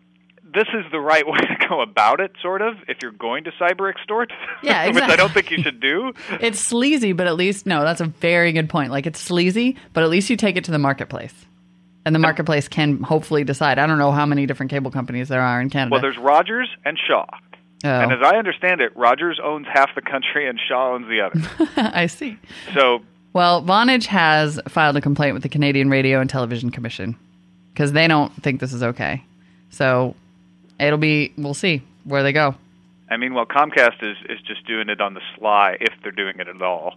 this 0.53 0.67
is 0.75 0.85
the 0.91 1.01
right 1.01 1.27
way 1.27 1.39
to 1.39 1.67
go 1.69 1.81
about 1.81 2.21
it, 2.21 2.33
sort 2.41 2.63
of, 2.63 2.77
if 2.89 2.99
you're 3.03 3.13
going 3.13 3.45
to 3.45 3.51
cyber 3.53 3.91
extort. 3.91 4.33
Yeah, 4.63 4.89
which 4.93 5.03
I 5.05 5.17
don't 5.17 5.33
think 5.33 5.51
you 5.51 5.63
should 5.63 5.81
do. 5.81 6.13
It's 6.41 6.59
sleazy, 6.59 7.13
but 7.13 7.27
at 7.27 7.37
least, 7.37 7.67
no, 7.67 7.85
that's 7.85 8.01
a 8.01 8.07
very 8.07 8.53
good 8.53 8.69
point. 8.69 8.91
Like 8.91 9.07
it's 9.07 9.21
sleazy, 9.21 9.77
but 9.93 10.03
at 10.03 10.09
least 10.11 10.31
you 10.31 10.37
take 10.37 10.57
it 10.57 10.65
to 10.65 10.71
the 10.71 10.79
marketplace. 10.79 11.35
And 12.05 12.15
the 12.15 12.19
marketplace 12.19 12.69
can 12.69 13.03
hopefully 13.03 13.45
decide. 13.45 13.79
I 13.79 13.87
don't 13.87 13.99
know 13.99 14.13
how 14.13 14.27
many 14.27 14.47
different 14.47 14.71
cable 14.71 14.91
companies 14.91 15.29
there 15.29 15.43
are 15.43 15.61
in 15.61 15.71
Canada. 15.71 15.93
Well, 15.93 16.01
there's 16.01 16.17
Rogers 16.19 16.69
and 16.85 16.99
Shaw. 16.99 17.27
oh, 17.85 17.89
And 17.89 18.13
as 18.13 18.21
I 18.23 18.37
understand 18.37 18.81
it, 18.81 18.97
Rogers 18.97 19.41
owns 19.43 19.67
half 19.73 19.95
the 19.95 20.03
country 20.03 20.49
and 20.49 20.59
Shaw 20.69 20.95
owns 20.95 21.07
the 21.09 21.21
other. 21.21 21.41
I 21.77 22.07
see. 22.07 22.39
so 22.75 23.03
Well, 23.33 23.63
Vonage 23.63 24.07
has 24.07 24.61
filed 24.69 24.97
a 24.97 25.01
complaint 25.01 25.35
with 25.35 25.43
the 25.43 25.49
Canadian 25.49 25.91
Radio 25.91 26.21
and 26.21 26.31
Television 26.31 26.71
Commission 26.71 27.17
because 27.73 27.93
they 27.93 28.09
don't 28.09 28.33
think 28.43 28.61
this 28.61 28.73
is 28.73 28.83
okay. 28.83 29.23
So 29.71 30.15
it'll 30.79 30.99
be, 30.99 31.33
we'll 31.37 31.55
see 31.55 31.83
where 32.05 32.23
they 32.23 32.33
go. 32.33 32.55
I 33.11 33.17
mean, 33.17 33.35
well, 33.35 33.47
Comcast 33.47 34.03
is 34.03 34.17
is 34.29 34.41
just 34.43 34.67
doing 34.67 34.89
it 34.89 35.01
on 35.01 35.15
the 35.15 35.21
sly, 35.37 35.77
if 35.81 35.93
they're 36.03 36.13
doing 36.13 36.39
it 36.39 36.49
at 36.49 36.61
all. 36.61 36.97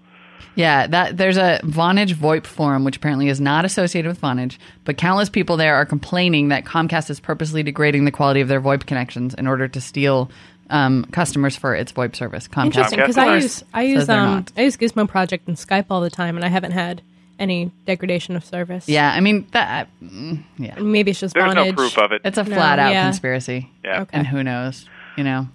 Yeah, 0.55 0.87
that 0.87 1.17
there's 1.17 1.37
a 1.37 1.59
Vonage 1.63 2.15
VoIP 2.15 2.45
forum 2.45 2.83
which 2.83 2.97
apparently 2.97 3.27
is 3.27 3.39
not 3.39 3.65
associated 3.65 4.09
with 4.09 4.19
Vonage, 4.19 4.57
but 4.85 4.97
countless 4.97 5.29
people 5.29 5.57
there 5.57 5.75
are 5.75 5.85
complaining 5.85 6.47
that 6.49 6.65
Comcast 6.65 7.09
is 7.09 7.19
purposely 7.19 7.61
degrading 7.61 8.05
the 8.05 8.11
quality 8.11 8.41
of 8.41 8.47
their 8.47 8.61
VoIP 8.61 8.85
connections 8.85 9.33
in 9.35 9.47
order 9.47 9.67
to 9.67 9.79
steal 9.81 10.31
um, 10.69 11.05
customers 11.11 11.55
for 11.55 11.75
its 11.75 11.91
VoIP 11.91 12.15
service. 12.15 12.47
Comcast, 12.47 12.65
Interesting, 12.65 12.99
because 12.99 13.15
Comcast, 13.15 13.21
of 13.21 13.29
I 13.29 13.35
use 13.35 13.63
I 13.73 13.81
use 13.83 14.07
they're 14.07 14.19
um. 14.19 14.45
I 14.57 14.61
use 14.63 14.77
Gizmo 14.77 15.07
Project 15.07 15.47
and 15.47 15.57
Skype 15.57 15.85
all 15.89 16.01
the 16.01 16.09
time, 16.09 16.35
and 16.35 16.45
I 16.45 16.49
haven't 16.49 16.71
had 16.71 17.01
any 17.39 17.71
degradation 17.85 18.35
of 18.35 18.43
service. 18.45 18.87
Yeah, 18.87 19.11
I 19.11 19.19
mean 19.21 19.47
that. 19.53 19.87
mm, 20.03 20.43
Yeah, 20.57 20.77
maybe 20.79 21.11
it's 21.11 21.19
just 21.19 21.33
There's 21.33 21.51
Vonage. 21.53 21.65
no 21.67 21.73
proof 21.73 21.97
of 21.97 22.11
it. 22.11 22.21
it's 22.25 22.37
a 22.37 22.43
No, 22.43 22.55
flat 22.55 22.77
out 22.79 22.91
yeah. 22.91 23.05
conspiracy. 23.05 23.69
Yeah. 23.83 24.01
Okay. 24.01 24.17
and 24.17 24.27
who 24.27 24.43
knows? 24.43 24.85
You 25.17 25.23
know 25.23 25.47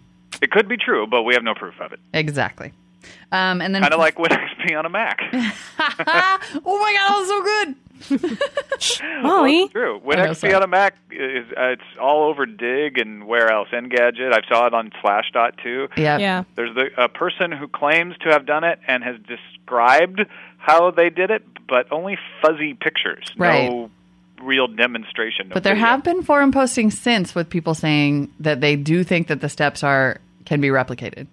It 0.42 0.50
could 0.50 0.66
be 0.68 0.76
true, 0.76 1.06
but 1.06 1.22
we 1.22 1.34
have 1.34 1.42
no 1.44 1.54
proof 1.54 1.80
of 1.80 1.92
it. 1.92 2.00
exactly. 2.12 2.72
Um, 3.30 3.60
and 3.60 3.74
then 3.74 3.82
Kind 3.82 3.92
of 3.94 4.00
like 4.00 4.16
WinXP 4.16 4.76
on 4.78 4.86
a 4.86 4.88
Mac. 4.88 5.20
oh 5.32 6.78
my 6.78 6.96
god, 6.96 7.08
that 7.08 7.16
was 7.18 7.28
so 7.28 7.42
good. 7.42 7.74
Molly. 9.22 9.62
It's 9.62 9.72
true. 9.72 9.96
I 9.96 10.14
know, 10.16 10.22
WinXP 10.30 10.36
sorry. 10.36 10.54
on 10.54 10.62
a 10.62 10.66
Mac 10.66 10.94
is 11.10 11.46
uh, 11.56 11.68
it's 11.68 11.82
all 12.00 12.28
over 12.28 12.44
Digg 12.46 12.98
and 12.98 13.26
where 13.26 13.50
else? 13.50 13.68
Engadget. 13.72 14.32
I 14.32 14.46
saw 14.48 14.66
it 14.66 14.74
on 14.74 14.90
Slashdot 15.02 15.62
too. 15.62 15.88
Yeah, 15.96 16.18
Yeah. 16.18 16.44
There's 16.56 16.74
the, 16.74 16.88
a 16.96 17.08
person 17.08 17.52
who 17.52 17.68
claims 17.68 18.14
to 18.22 18.30
have 18.30 18.46
done 18.46 18.64
it 18.64 18.78
and 18.86 19.02
has 19.04 19.16
described 19.26 20.20
how 20.58 20.90
they 20.90 21.10
did 21.10 21.30
it, 21.30 21.42
but 21.68 21.90
only 21.92 22.16
fuzzy 22.42 22.74
pictures, 22.74 23.24
Right. 23.36 23.70
no 23.70 23.90
real 24.42 24.66
demonstration. 24.66 25.48
no 25.48 25.54
But 25.54 25.62
there 25.62 25.74
video. 25.74 25.86
have 25.86 26.04
been 26.04 26.22
forum 26.22 26.52
postings 26.52 26.92
since 26.92 27.34
with 27.34 27.48
people 27.48 27.74
saying 27.74 28.32
that 28.40 28.60
they 28.60 28.76
do 28.76 29.04
think 29.04 29.28
that 29.28 29.40
the 29.40 29.48
steps 29.48 29.82
are 29.82 30.20
can 30.44 30.60
be 30.60 30.68
replicated. 30.68 31.26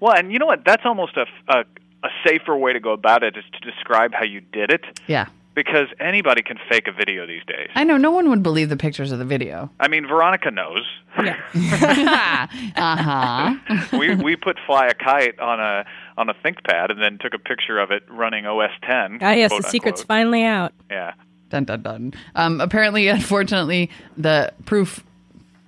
Well, 0.00 0.14
and 0.16 0.32
you 0.32 0.38
know 0.38 0.46
what? 0.46 0.64
That's 0.64 0.82
almost 0.84 1.16
a, 1.16 1.26
a 1.48 1.64
a 2.04 2.08
safer 2.26 2.56
way 2.56 2.72
to 2.72 2.80
go 2.80 2.92
about 2.92 3.22
it 3.22 3.36
is 3.36 3.44
to 3.52 3.60
describe 3.70 4.12
how 4.12 4.24
you 4.24 4.40
did 4.40 4.70
it. 4.72 4.84
Yeah. 5.06 5.26
Because 5.54 5.88
anybody 6.00 6.42
can 6.42 6.58
fake 6.70 6.88
a 6.88 6.92
video 6.92 7.26
these 7.26 7.44
days. 7.46 7.68
I 7.74 7.84
know 7.84 7.98
no 7.98 8.10
one 8.10 8.30
would 8.30 8.42
believe 8.42 8.70
the 8.70 8.76
pictures 8.76 9.12
of 9.12 9.18
the 9.18 9.24
video. 9.26 9.70
I 9.78 9.88
mean, 9.88 10.06
Veronica 10.06 10.50
knows. 10.50 10.82
Yeah. 11.22 11.36
uh 12.76 12.96
huh. 12.96 13.98
we 13.98 14.14
we 14.14 14.36
put 14.36 14.56
Flyakite 14.66 15.40
on 15.40 15.60
a 15.60 15.84
on 16.16 16.30
a 16.30 16.34
ThinkPad 16.34 16.90
and 16.90 17.02
then 17.02 17.18
took 17.18 17.34
a 17.34 17.38
picture 17.38 17.78
of 17.78 17.90
it 17.90 18.02
running 18.10 18.46
OS 18.46 18.70
10. 18.82 19.18
Ah, 19.20 19.32
yes, 19.32 19.50
the 19.50 19.60
quote, 19.60 19.70
secret's 19.70 20.02
finally 20.02 20.44
out. 20.44 20.72
Yeah. 20.90 21.12
Dun 21.50 21.64
dun 21.64 21.82
dun. 21.82 22.14
Um, 22.34 22.60
apparently, 22.60 23.08
unfortunately, 23.08 23.90
the 24.16 24.52
proof 24.64 25.04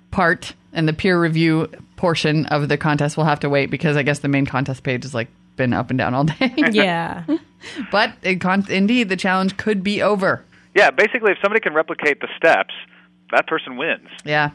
part 0.09 0.53
and 0.73 0.87
the 0.87 0.93
peer 0.93 1.21
review 1.21 1.69
portion 1.95 2.45
of 2.47 2.69
the 2.69 2.77
contest 2.77 3.17
will 3.17 3.25
have 3.25 3.39
to 3.41 3.49
wait 3.49 3.67
because 3.69 3.95
I 3.95 4.03
guess 4.03 4.19
the 4.19 4.27
main 4.27 4.45
contest 4.45 4.83
page 4.83 5.05
is 5.05 5.13
like 5.13 5.27
been 5.55 5.73
up 5.73 5.89
and 5.89 5.97
down 5.97 6.13
all 6.13 6.23
day. 6.25 6.53
Yeah. 6.71 7.23
but 7.91 8.13
it 8.21 8.41
con- 8.41 8.65
indeed, 8.69 9.09
the 9.09 9.15
challenge 9.15 9.57
could 9.57 9.83
be 9.83 10.01
over. 10.01 10.43
Yeah, 10.73 10.91
basically 10.91 11.31
if 11.31 11.37
somebody 11.41 11.61
can 11.61 11.73
replicate 11.73 12.19
the 12.21 12.27
steps, 12.37 12.73
that 13.31 13.47
person 13.47 13.77
wins. 13.77 14.07
Yeah. 14.23 14.51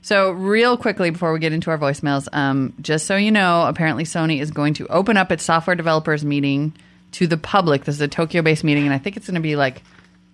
So, 0.00 0.30
real 0.30 0.76
quickly 0.76 1.10
before 1.10 1.32
we 1.32 1.38
get 1.38 1.52
into 1.52 1.70
our 1.70 1.76
voicemails, 1.76 2.28
um, 2.32 2.72
just 2.80 3.06
so 3.06 3.16
you 3.16 3.30
know, 3.30 3.66
apparently 3.66 4.04
Sony 4.04 4.40
is 4.40 4.50
going 4.50 4.74
to 4.74 4.86
open 4.86 5.16
up 5.16 5.30
its 5.32 5.42
software 5.42 5.76
developers 5.76 6.24
meeting 6.24 6.72
to 7.12 7.26
the 7.26 7.36
public. 7.36 7.84
This 7.84 7.96
is 7.96 8.00
a 8.00 8.08
Tokyo 8.08 8.40
based 8.42 8.64
meeting, 8.64 8.84
and 8.84 8.94
I 8.94 8.98
think 8.98 9.16
it's 9.16 9.26
going 9.26 9.34
to 9.34 9.40
be 9.40 9.56
like 9.56 9.82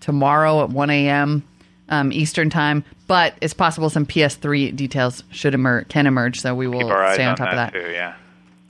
tomorrow 0.00 0.62
at 0.62 0.68
1 0.70 0.90
a.m. 0.90 1.42
Um, 1.88 2.12
Eastern 2.12 2.50
time. 2.50 2.84
But 3.08 3.34
it's 3.40 3.52
possible 3.54 3.90
some 3.90 4.06
PS3 4.06 4.74
details 4.76 5.24
should 5.30 5.54
emerge, 5.54 5.88
can 5.88 6.06
emerge. 6.06 6.40
So 6.40 6.54
we 6.54 6.66
will 6.66 6.80
Keep 6.80 6.88
our 6.88 7.02
eyes 7.04 7.14
stay 7.14 7.24
on 7.24 7.30
on 7.32 7.36
top 7.36 7.50
that, 7.50 7.74
of 7.74 7.82
that. 7.82 7.86
too, 7.86 7.92
yeah. 7.92 8.14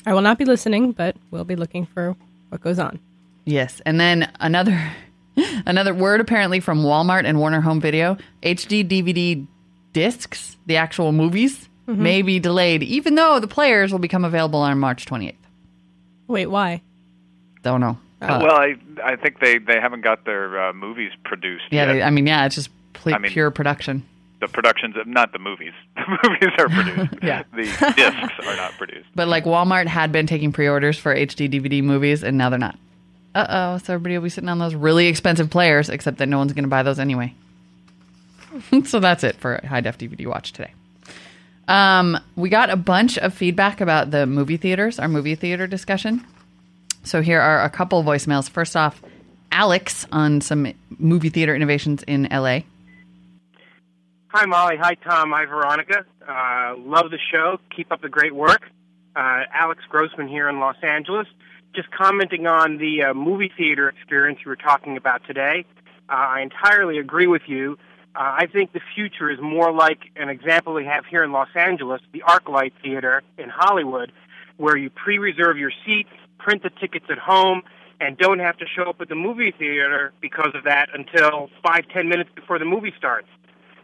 I 0.06 0.14
will 0.14 0.22
not 0.22 0.38
be 0.38 0.44
listening, 0.44 0.92
but 0.92 1.16
we'll 1.30 1.44
be 1.44 1.56
looking 1.56 1.86
for 1.86 2.16
what 2.48 2.60
goes 2.60 2.78
on. 2.78 2.98
Yes, 3.44 3.80
and 3.86 3.98
then 3.98 4.30
another 4.40 4.92
another 5.66 5.94
word 5.94 6.20
apparently 6.20 6.60
from 6.60 6.82
Walmart 6.82 7.24
and 7.24 7.38
Warner 7.38 7.60
Home 7.60 7.80
Video: 7.80 8.16
HD 8.42 8.86
DVD 8.86 9.46
discs, 9.92 10.56
the 10.66 10.76
actual 10.76 11.12
movies, 11.12 11.68
may 11.86 12.22
be 12.22 12.38
delayed, 12.38 12.82
even 12.82 13.14
though 13.14 13.40
the 13.40 13.48
players 13.48 13.92
will 13.92 13.98
become 13.98 14.24
available 14.24 14.60
on 14.60 14.78
March 14.78 15.04
28th. 15.06 15.34
Wait, 16.28 16.46
why? 16.46 16.80
Don't 17.62 17.80
know. 17.80 17.98
Uh, 18.20 18.40
well, 18.42 18.56
I 18.56 18.76
I 19.02 19.16
think 19.16 19.40
they 19.40 19.58
they 19.58 19.80
haven't 19.80 20.02
got 20.02 20.24
their 20.24 20.68
uh, 20.68 20.72
movies 20.72 21.10
produced 21.24 21.64
yeah, 21.70 21.86
yet. 21.86 21.92
they, 21.92 22.02
I 22.02 22.10
mean, 22.10 22.26
yeah, 22.26 22.46
it's 22.46 22.54
just 22.54 22.70
pl- 22.92 23.14
I 23.14 23.18
mean- 23.18 23.32
pure 23.32 23.50
production. 23.50 24.06
The 24.42 24.48
productions 24.48 24.96
of 24.96 25.06
not 25.06 25.32
the 25.32 25.38
movies. 25.38 25.72
The 25.96 26.28
movies 26.28 26.50
are 26.58 26.68
produced. 26.68 27.14
Yeah. 27.22 27.44
The 27.54 27.62
discs 27.96 28.46
are 28.46 28.56
not 28.56 28.72
produced. 28.72 29.08
But 29.14 29.28
like 29.28 29.44
Walmart 29.44 29.86
had 29.86 30.10
been 30.10 30.26
taking 30.26 30.52
pre-orders 30.52 30.98
for 30.98 31.14
HD 31.14 31.48
DVD 31.48 31.82
movies, 31.82 32.24
and 32.24 32.36
now 32.36 32.50
they're 32.50 32.58
not. 32.58 32.76
Uh 33.34 33.46
oh, 33.48 33.78
so 33.78 33.94
everybody 33.94 34.18
will 34.18 34.24
be 34.24 34.28
sitting 34.28 34.48
on 34.48 34.58
those 34.58 34.74
really 34.74 35.06
expensive 35.06 35.48
players, 35.48 35.88
except 35.88 36.18
that 36.18 36.28
no 36.28 36.38
one's 36.38 36.52
going 36.52 36.64
to 36.64 36.68
buy 36.68 36.82
those 36.82 36.98
anyway. 36.98 37.32
so 38.84 39.00
that's 39.00 39.24
it 39.24 39.36
for 39.36 39.60
High 39.64 39.80
Def 39.80 39.96
DVD 39.96 40.26
Watch 40.26 40.52
today. 40.52 40.72
Um, 41.68 42.18
we 42.34 42.50
got 42.50 42.68
a 42.68 42.76
bunch 42.76 43.16
of 43.18 43.32
feedback 43.32 43.80
about 43.80 44.10
the 44.10 44.26
movie 44.26 44.56
theaters, 44.56 44.98
our 44.98 45.08
movie 45.08 45.36
theater 45.36 45.66
discussion. 45.68 46.26
So 47.04 47.22
here 47.22 47.40
are 47.40 47.62
a 47.62 47.70
couple 47.70 48.02
voicemails. 48.02 48.50
First 48.50 48.76
off, 48.76 49.00
Alex 49.52 50.04
on 50.10 50.40
some 50.40 50.72
movie 50.98 51.28
theater 51.28 51.54
innovations 51.54 52.02
in 52.02 52.28
LA. 52.30 52.60
Hi, 54.34 54.46
Molly. 54.46 54.78
Hi, 54.78 54.94
Tom. 54.94 55.30
Hi, 55.32 55.44
Veronica. 55.44 56.06
Uh, 56.26 56.74
love 56.78 57.10
the 57.10 57.18
show. 57.30 57.60
Keep 57.76 57.92
up 57.92 58.00
the 58.00 58.08
great 58.08 58.34
work. 58.34 58.62
Uh, 59.14 59.42
Alex 59.52 59.82
Grossman 59.90 60.26
here 60.26 60.48
in 60.48 60.58
Los 60.58 60.76
Angeles. 60.82 61.26
Just 61.74 61.90
commenting 61.90 62.46
on 62.46 62.78
the 62.78 63.10
uh, 63.10 63.12
movie 63.12 63.52
theater 63.54 63.90
experience 63.90 64.38
you 64.42 64.48
were 64.48 64.56
talking 64.56 64.96
about 64.96 65.20
today. 65.26 65.66
Uh, 66.08 66.14
I 66.14 66.40
entirely 66.40 66.96
agree 66.96 67.26
with 67.26 67.42
you. 67.46 67.76
Uh, 68.16 68.36
I 68.38 68.46
think 68.46 68.72
the 68.72 68.80
future 68.94 69.28
is 69.28 69.38
more 69.38 69.70
like 69.70 69.98
an 70.16 70.30
example 70.30 70.72
we 70.72 70.86
have 70.86 71.04
here 71.04 71.22
in 71.22 71.30
Los 71.30 71.50
Angeles, 71.54 72.00
the 72.14 72.22
ArcLight 72.26 72.72
Theater 72.82 73.22
in 73.36 73.50
Hollywood, 73.50 74.12
where 74.56 74.78
you 74.78 74.88
pre-reserve 74.88 75.58
your 75.58 75.72
seat, 75.84 76.06
print 76.38 76.62
the 76.62 76.70
tickets 76.70 77.04
at 77.10 77.18
home, 77.18 77.60
and 78.00 78.16
don't 78.16 78.38
have 78.38 78.56
to 78.56 78.64
show 78.66 78.84
up 78.84 78.98
at 79.02 79.10
the 79.10 79.14
movie 79.14 79.50
theater 79.50 80.14
because 80.22 80.52
of 80.54 80.64
that 80.64 80.88
until 80.94 81.50
five, 81.62 81.86
ten 81.92 82.08
minutes 82.08 82.30
before 82.34 82.58
the 82.58 82.64
movie 82.64 82.94
starts 82.96 83.28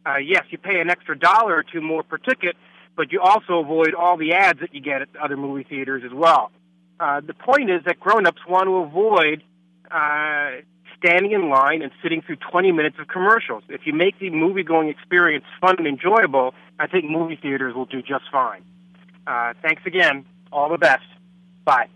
uh, 0.07 0.17
yes, 0.17 0.45
you 0.51 0.59
pay 0.59 0.81
an 0.81 0.91
extra 0.91 1.19
dollar 1.19 1.57
or 1.57 1.63
two 1.63 1.81
more 1.81 2.03
per 2.03 2.19
ticket, 2.19 2.57
but 2.97 3.13
you 3.13 3.21
also 3.21 3.59
avoid 3.59 3.95
all 3.95 4.17
the 4.17 4.33
ads 4.33 4.61
that 4.61 4.75
you 4.75 4.81
get 4.81 5.03
at 5.03 5.09
other 5.23 5.37
movie 5.37 5.65
theaters 5.65 6.03
as 6.05 6.13
well. 6.13 6.51
Uh, 7.01 7.21
the 7.21 7.35
point 7.35 7.71
is 7.71 7.83
that 7.85 8.01
grown-ups 8.01 8.45
want 8.49 8.67
to 8.67 8.77
avoid 8.77 9.43
uh, 9.91 10.51
standing 10.99 11.33
in 11.33 11.49
line 11.49 11.83
and 11.83 11.93
sitting 12.03 12.23
through 12.23 12.37
20 12.51 12.73
minutes 12.73 12.97
of 12.99 13.07
commercials. 13.09 13.63
If 13.69 13.87
you 13.87 13.93
make 13.93 14.19
the 14.19 14.31
movie-going 14.31 14.89
experience 14.89 15.45
fun 15.61 15.77
and 15.79 15.87
enjoyable, 15.87 16.55
I 16.79 16.87
think 16.89 17.05
movie 17.05 17.37
theaters 17.37 17.75
will 17.75 17.87
do 17.87 18.03
just 18.03 18.25
fine. 18.33 18.63
Uh, 19.27 19.55
thanks 19.63 19.83
again. 19.87 20.25
All 20.51 20.69
the 20.69 20.79
best. 20.79 21.05
Bye. 21.65 21.87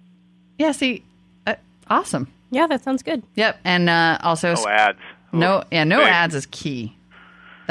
Yeah, 0.58 0.72
see, 0.72 1.02
uh, 1.46 1.54
awesome. 1.88 2.28
Yeah, 2.50 2.66
that 2.66 2.84
sounds 2.84 3.02
good. 3.02 3.22
Yep, 3.34 3.60
and 3.64 3.88
uh, 3.88 4.18
also 4.22 4.54
No 4.54 4.68
ads. 4.68 4.98
No, 5.32 5.64
yeah, 5.72 5.84
no 5.84 5.98
Big. 5.98 6.08
ads 6.08 6.34
is 6.34 6.46
key. 6.46 6.94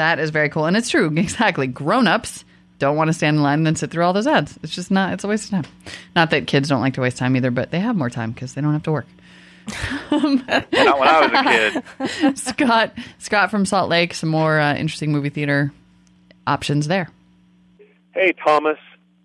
That 0.02 0.18
is 0.18 0.30
very 0.30 0.48
cool, 0.48 0.66
and 0.66 0.76
it's 0.76 0.90
true. 0.90 1.12
Exactly, 1.16 1.68
grown-ups 1.68 2.44
don't 2.80 2.96
want 2.96 3.06
to 3.06 3.12
stand 3.12 3.36
in 3.36 3.42
line 3.44 3.60
and 3.60 3.66
then 3.66 3.76
sit 3.76 3.92
through 3.92 4.02
all 4.02 4.12
those 4.12 4.26
ads. 4.26 4.58
It's 4.64 4.74
just 4.74 4.90
not. 4.90 5.12
It's 5.12 5.22
a 5.22 5.28
waste 5.28 5.44
of 5.44 5.50
time. 5.50 5.66
Not 6.16 6.30
that 6.30 6.48
kids 6.48 6.68
don't 6.68 6.80
like 6.80 6.94
to 6.94 7.00
waste 7.00 7.18
time 7.18 7.36
either, 7.36 7.52
but 7.52 7.70
they 7.70 7.78
have 7.78 7.94
more 7.94 8.10
time 8.10 8.32
because 8.32 8.54
they 8.54 8.60
don't 8.60 8.72
have 8.72 8.82
to 8.82 8.90
work. 8.90 9.06
Not 10.10 10.98
when 10.98 11.08
I 11.08 11.20
was 11.20 12.10
a 12.10 12.22
kid. 12.24 12.38
Scott, 12.38 12.92
Scott 13.18 13.52
from 13.52 13.64
Salt 13.64 13.88
Lake, 13.88 14.12
some 14.12 14.30
more 14.30 14.58
uh, 14.58 14.74
interesting 14.74 15.12
movie 15.12 15.28
theater 15.28 15.72
options 16.48 16.88
there. 16.88 17.08
Hey, 18.12 18.32
Thomas, 18.44 18.78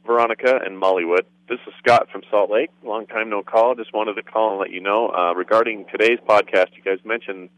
Veronica, 0.06 0.60
and 0.64 0.80
Mollywood. 0.80 1.26
This 1.50 1.60
is 1.66 1.74
Scott 1.80 2.10
from 2.12 2.22
Salt 2.30 2.52
Lake. 2.52 2.70
Long 2.84 3.08
time 3.08 3.32
no 3.32 3.42
call. 3.42 3.74
Just 3.74 3.92
wanted 3.94 4.14
to 4.14 4.22
call 4.22 4.52
and 4.52 4.60
let 4.60 4.70
you 4.70 4.82
know 4.82 5.10
uh, 5.10 5.34
regarding 5.34 5.86
today's 5.86 6.20
podcast. 6.20 6.76
You 6.76 6.84
guys 6.84 7.00
mentioned 7.04 7.50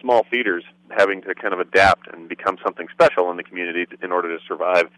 small 0.00 0.24
theaters 0.30 0.64
having 0.96 1.22
to 1.22 1.34
kind 1.34 1.54
of 1.54 1.60
adapt 1.60 2.12
and 2.12 2.28
become 2.28 2.58
something 2.64 2.88
special 2.92 3.30
in 3.30 3.36
the 3.36 3.42
community 3.42 3.86
in 4.02 4.12
order 4.12 4.36
to 4.36 4.42
survive. 4.46 4.88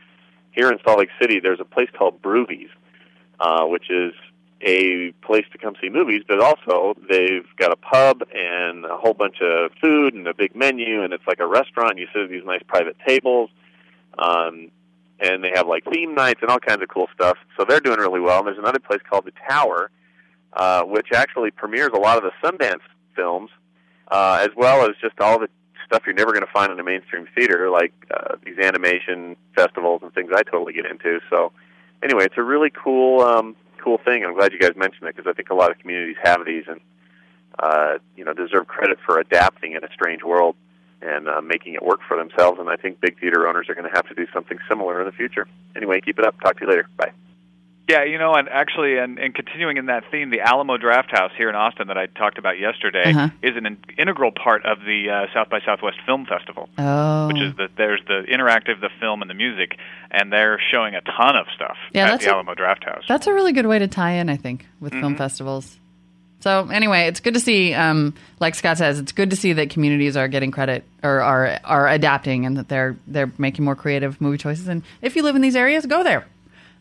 Here 0.53 0.71
in 0.71 0.79
Salt 0.85 0.99
Lake 0.99 1.11
City, 1.21 1.41
there's 1.41 1.61
a 1.61 1.65
place 1.65 1.89
called 1.97 2.23
Brewvies, 2.23 2.71
uh, 3.41 3.65
which 3.65 3.91
is 3.91 4.13
a 4.61 5.13
place 5.23 5.45
to 5.53 5.59
come 5.59 5.75
see 5.81 5.89
movies, 5.89 6.23
but 6.27 6.41
also 6.41 6.95
they've 7.09 7.47
got 7.57 7.73
a 7.73 7.77
pub 7.77 8.23
and 8.33 8.85
a 8.85 8.97
whole 8.97 9.15
bunch 9.15 9.41
of 9.43 9.73
food 9.81 10.15
and 10.15 10.27
a 10.27 10.35
big 10.35 10.55
menu, 10.55 11.03
and 11.03 11.13
it's 11.13 11.27
like 11.27 11.41
a 11.41 11.47
restaurant. 11.47 11.99
You 11.99 12.07
sit 12.13 12.23
at 12.23 12.31
these 12.31 12.45
nice 12.45 12.63
private 12.67 12.97
tables. 13.07 13.51
Um, 14.17 14.71
and 15.21 15.45
they 15.45 15.53
have 15.55 15.67
like 15.67 15.85
theme 15.85 16.15
nights 16.15 16.41
and 16.43 16.51
all 16.51 16.59
kinds 16.59 16.83
of 16.83 16.89
cool 16.89 17.09
stuff. 17.15 17.39
So 17.57 17.65
they're 17.65 17.81
doing 17.81 17.99
really 17.99 18.21
well. 18.21 18.39
And 18.39 18.47
there's 18.47 18.59
another 18.59 18.79
place 18.79 19.01
called 19.09 19.25
the 19.25 19.33
Tower, 19.49 19.91
uh, 20.53 20.83
which 20.83 21.09
actually 21.15 21.51
premieres 21.51 21.91
a 21.95 21.99
lot 21.99 22.17
of 22.17 22.25
the 22.25 22.33
Sundance 22.43 22.83
films, 23.15 23.51
uh, 24.09 24.41
as 24.43 24.51
well 24.57 24.89
as 24.89 24.97
just 25.01 25.19
all 25.21 25.39
the 25.39 25.49
stuff 25.87 26.03
you're 26.07 26.15
never 26.15 26.33
going 26.33 26.45
to 26.45 26.53
find 26.53 26.73
in 26.73 26.79
a 26.79 26.85
mainstream 26.85 27.27
theater, 27.35 27.71
like 27.71 27.93
uh, 28.11 28.37
these 28.45 28.59
animation 28.59 29.37
festivals 29.55 30.03
and 30.03 30.13
things 30.13 30.31
I 30.35 30.43
totally 30.43 30.73
get 30.73 30.87
into. 30.87 31.21
So 31.31 31.53
anyway, 32.03 32.25
it's 32.25 32.39
a 32.39 32.43
really 32.43 32.71
cool, 32.71 33.21
um, 33.21 33.57
cool 33.83 33.99
thing. 33.99 34.25
I'm 34.25 34.35
glad 34.35 34.53
you 34.53 34.59
guys 34.59 34.77
mentioned 34.77 35.09
it 35.09 35.17
because 35.17 35.29
I 35.29 35.35
think 35.35 35.51
a 35.51 35.55
lot 35.55 35.71
of 35.71 35.79
communities 35.79 36.17
have 36.23 36.45
these 36.45 36.65
and 36.69 36.81
uh, 37.59 37.99
you 38.17 38.25
know 38.25 38.33
deserve 38.33 38.67
credit 38.67 38.99
for 39.07 39.19
adapting 39.19 39.73
in 39.73 39.85
a 39.85 39.93
strange 39.93 40.23
world 40.23 40.57
and 41.03 41.29
uh, 41.29 41.41
making 41.41 41.75
it 41.75 41.83
work 41.83 42.01
for 42.09 42.17
themselves. 42.17 42.59
And 42.59 42.69
I 42.69 42.77
think 42.77 43.01
big 43.01 43.21
theater 43.21 43.47
owners 43.47 43.69
are 43.69 43.75
going 43.75 43.89
to 43.89 43.95
have 43.95 44.09
to 44.09 44.15
do 44.15 44.27
something 44.33 44.59
similar 44.69 45.01
in 45.01 45.07
the 45.07 45.13
future. 45.13 45.47
Anyway, 45.77 46.01
keep 46.01 46.19
it 46.19 46.25
up. 46.25 46.41
Talk 46.41 46.59
to 46.59 46.65
you 46.65 46.71
later. 46.71 46.89
Bye. 46.97 47.13
Yeah, 47.87 48.05
you 48.05 48.17
know, 48.17 48.33
and 48.35 48.49
actually, 48.49 48.97
and, 48.97 49.19
and 49.19 49.35
continuing 49.35 49.77
in 49.77 49.87
that 49.87 50.05
theme, 50.11 50.31
the 50.31 50.41
Alamo 50.41 50.79
Drafthouse 50.79 51.33
here 51.37 51.51
in 51.51 51.55
Austin 51.55 51.89
that 51.89 51.99
I 51.99 52.07
talked 52.07 52.39
about 52.39 52.59
yesterday 52.59 53.11
Uh-huh. 53.11 53.29
is 53.43 53.57
an 53.59 53.67
in- 53.67 53.77
integral 53.99 54.33
part 54.33 54.65
of 54.65 54.79
the 54.81 55.11
uh, 55.11 55.27
South 55.35 55.51
by 55.51 55.61
Southwest 55.67 55.99
Film 56.07 56.25
Festival, 56.25 56.71
Oh, 56.79 57.27
which 57.29 57.43
is 57.43 57.55
that 57.57 57.77
there's 57.77 58.01
the 58.07 58.23
interactive, 58.27 58.81
the 58.81 58.89
film, 59.01 59.21
and 59.21 59.29
the 59.31 59.35
music, 59.35 59.77
and 60.11 60.33
they're 60.33 60.59
showing 60.73 60.95
a 60.95 61.03
ton 61.03 61.37
of 61.37 61.47
stuff 61.55 61.77
Yeah, 61.93 62.05
at 62.07 62.11
that's 62.13 62.25
the 62.25 62.31
a- 62.31 62.35
Alamo 62.35 62.55
Drafthouse. 62.55 63.07
That's 63.07 63.27
a 63.27 63.35
really 63.35 63.53
good 63.53 63.67
way 63.67 63.79
to 63.79 63.87
tie 63.87 64.13
in, 64.13 64.31
I 64.31 64.37
think, 64.39 64.67
with 64.81 64.93
Mm-hmm. 64.95 65.01
film 65.03 65.17
festivals. 65.17 65.79
So 66.41 66.69
anyway, 66.71 67.07
it's 67.07 67.21
good 67.21 67.35
to 67.35 67.41
see. 67.41 67.75
Um, 67.75 68.15
like 68.41 68.55
Scott 68.55 68.79
says, 68.79 68.99
it's 68.99 69.13
good 69.13 69.29
to 69.31 69.37
see 69.37 69.55
that 69.55 69.69
communities 69.71 70.17
are 70.17 70.29
getting 70.29 70.51
credit 70.51 70.85
or 71.03 71.21
are 71.23 71.59
are 71.65 71.89
adapting 71.89 72.45
and 72.47 72.57
that 72.59 72.69
they're 72.69 72.97
they're 73.07 73.33
making 73.39 73.65
more 73.65 73.75
creative 73.77 74.21
movie 74.21 74.37
choices. 74.39 74.69
And 74.69 74.83
if 75.01 75.17
you 75.17 75.23
live 75.23 75.37
in 75.37 75.43
these 75.43 75.57
areas, 75.57 75.87
go 75.87 76.03
there. 76.03 76.27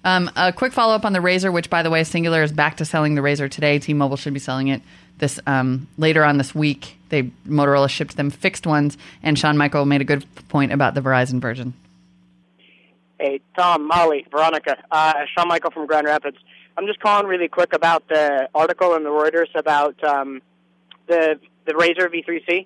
Um, 0.04 0.30
a 0.36 0.52
quick 0.52 0.74
follow 0.74 0.94
up 0.94 1.06
on 1.06 1.14
the 1.14 1.20
RAZR, 1.20 1.52
which 1.54 1.70
by 1.70 1.82
the 1.82 1.90
way, 1.90 2.02
Cingular 2.02 2.44
is 2.44 2.52
back 2.52 2.78
to 2.78 2.86
selling 2.86 3.16
the 3.16 3.22
RAZR 3.22 3.50
today. 3.50 3.80
T-Mobile 3.80 4.18
should 4.18 4.34
be 4.34 4.40
selling 4.40 4.68
it 4.68 4.82
this 5.18 5.40
um, 5.48 5.88
later 5.98 6.26
on 6.26 6.38
this 6.38 6.54
week. 6.54 6.98
They 7.10 7.24
Motorola 7.48 7.90
shipped 7.90 8.18
them 8.18 8.30
fixed 8.30 8.68
ones, 8.68 8.98
and 9.22 9.40
Sean 9.40 9.58
Michael 9.58 9.86
made 9.86 10.02
a 10.02 10.06
good 10.06 10.26
point 10.50 10.74
about 10.74 10.94
the 10.94 11.02
Verizon 11.02 11.40
version. 11.40 11.74
Hey, 13.20 13.40
Tom, 13.56 13.88
Molly, 13.88 14.26
Veronica, 14.30 14.84
uh, 14.92 15.14
Sean 15.34 15.48
Michael 15.48 15.72
from 15.72 15.86
Grand 15.86 16.08
Rapids. 16.08 16.38
I'm 16.76 16.88
just 16.88 17.00
calling 17.00 17.28
really 17.28 17.48
quick 17.48 17.72
about 17.72 18.08
the 18.10 18.50
article 18.54 18.96
in 18.96 19.04
the 19.04 19.10
Reuters 19.10 19.54
about 19.56 20.04
um, 20.04 20.42
the 21.08 21.40
the 21.66 21.74
RAZR 21.74 22.10
V3C. 22.14 22.66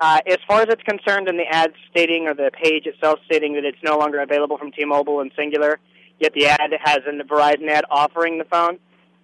Uh, 0.00 0.20
as 0.26 0.38
far 0.46 0.60
as 0.60 0.66
it's 0.68 0.82
concerned, 0.82 1.28
in 1.28 1.36
the 1.36 1.46
ad 1.46 1.72
stating 1.90 2.28
or 2.28 2.34
the 2.34 2.50
page 2.52 2.86
itself 2.86 3.18
stating 3.24 3.54
that 3.54 3.64
it's 3.64 3.82
no 3.82 3.98
longer 3.98 4.20
available 4.20 4.56
from 4.56 4.70
T-Mobile 4.70 5.20
and 5.20 5.34
Cingular, 5.34 5.76
yet 6.18 6.32
the 6.34 6.46
ad 6.46 6.72
has 6.82 6.98
a 7.06 7.24
Verizon 7.24 7.68
ad 7.68 7.84
offering 7.90 8.38
the 8.38 8.44
phone. 8.44 8.78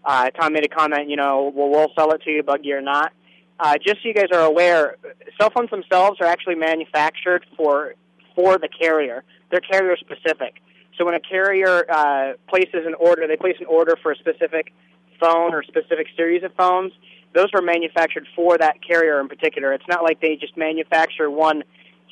Uh, 0.04 0.30
Tom 0.30 0.52
made 0.52 0.64
a 0.64 0.68
comment, 0.68 1.08
you 1.08 1.16
know, 1.16 1.52
well, 1.54 1.70
we'll 1.70 1.92
sell 1.96 2.12
it 2.12 2.22
to 2.22 2.30
you, 2.30 2.42
buggy 2.42 2.72
or 2.72 2.82
not. 2.82 3.12
Uh, 3.58 3.74
just 3.78 4.02
so 4.02 4.08
you 4.08 4.14
guys 4.14 4.26
are 4.32 4.44
aware, 4.44 4.96
cell 5.40 5.50
phones 5.50 5.70
themselves 5.70 6.20
are 6.20 6.26
actually 6.26 6.56
manufactured 6.56 7.46
for 7.56 7.94
for 8.34 8.58
the 8.58 8.68
carrier. 8.68 9.22
They're 9.50 9.60
carrier 9.60 9.96
specific. 9.96 10.60
So 10.98 11.04
when 11.04 11.14
a 11.14 11.20
carrier 11.20 11.84
uh, 11.88 12.32
places 12.48 12.84
an 12.86 12.94
order, 12.94 13.28
they 13.28 13.36
place 13.36 13.56
an 13.60 13.66
order 13.66 13.96
for 14.02 14.12
a 14.12 14.16
specific 14.16 14.72
phone 15.20 15.54
or 15.54 15.62
specific 15.62 16.08
series 16.16 16.42
of 16.42 16.52
phones. 16.54 16.92
Those 17.32 17.48
are 17.54 17.62
manufactured 17.62 18.26
for 18.34 18.58
that 18.58 18.76
carrier 18.86 19.20
in 19.20 19.28
particular. 19.28 19.72
It's 19.72 19.86
not 19.88 20.02
like 20.02 20.20
they 20.20 20.36
just 20.36 20.56
manufacture 20.56 21.30
one 21.30 21.62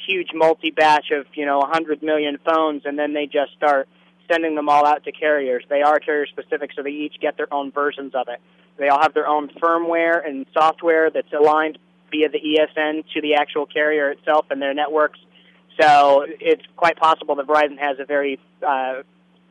huge 0.06 0.28
multi 0.34 0.70
batch 0.70 1.10
of 1.12 1.26
you 1.34 1.46
know 1.46 1.58
100 1.58 2.02
million 2.02 2.38
phones 2.44 2.82
and 2.84 2.98
then 2.98 3.12
they 3.14 3.26
just 3.26 3.52
start 3.56 3.88
sending 4.30 4.54
them 4.54 4.68
all 4.68 4.86
out 4.86 5.04
to 5.04 5.12
carriers. 5.12 5.64
They 5.68 5.82
are 5.82 5.98
carrier 5.98 6.26
specific, 6.26 6.70
so 6.74 6.82
they 6.82 6.90
each 6.90 7.20
get 7.20 7.36
their 7.36 7.52
own 7.52 7.70
versions 7.72 8.14
of 8.14 8.28
it. 8.28 8.40
They 8.78 8.88
all 8.88 9.00
have 9.00 9.14
their 9.14 9.26
own 9.26 9.48
firmware 9.48 10.26
and 10.26 10.46
software 10.52 11.10
that's 11.10 11.32
aligned 11.32 11.78
via 12.10 12.28
the 12.28 12.38
ESN 12.38 13.04
to 13.14 13.20
the 13.20 13.34
actual 13.34 13.66
carrier 13.66 14.10
itself 14.10 14.46
and 14.50 14.60
their 14.60 14.74
networks. 14.74 15.18
So 15.80 16.26
it's 16.28 16.62
quite 16.76 16.96
possible 16.96 17.34
that 17.36 17.46
Verizon 17.46 17.78
has 17.78 17.98
a 17.98 18.04
very 18.04 18.38
uh, 18.66 19.02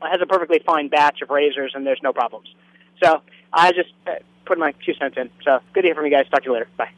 has 0.01 0.21
a 0.21 0.25
perfectly 0.25 0.60
fine 0.65 0.88
batch 0.88 1.21
of 1.21 1.29
RAZRs, 1.29 1.75
and 1.75 1.86
there's 1.86 2.01
no 2.03 2.13
problems. 2.13 2.47
So 3.03 3.21
I 3.51 3.71
just 3.71 3.89
uh, 4.07 4.15
put 4.45 4.57
my 4.57 4.73
two 4.86 4.93
cents 4.93 5.17
in. 5.17 5.29
So 5.43 5.60
good 5.73 5.81
to 5.81 5.88
hear 5.88 5.95
from 5.95 6.05
you 6.05 6.12
guys. 6.12 6.27
Talk 6.29 6.41
to 6.43 6.45
you 6.47 6.53
later. 6.53 6.67
Bye. 6.77 6.91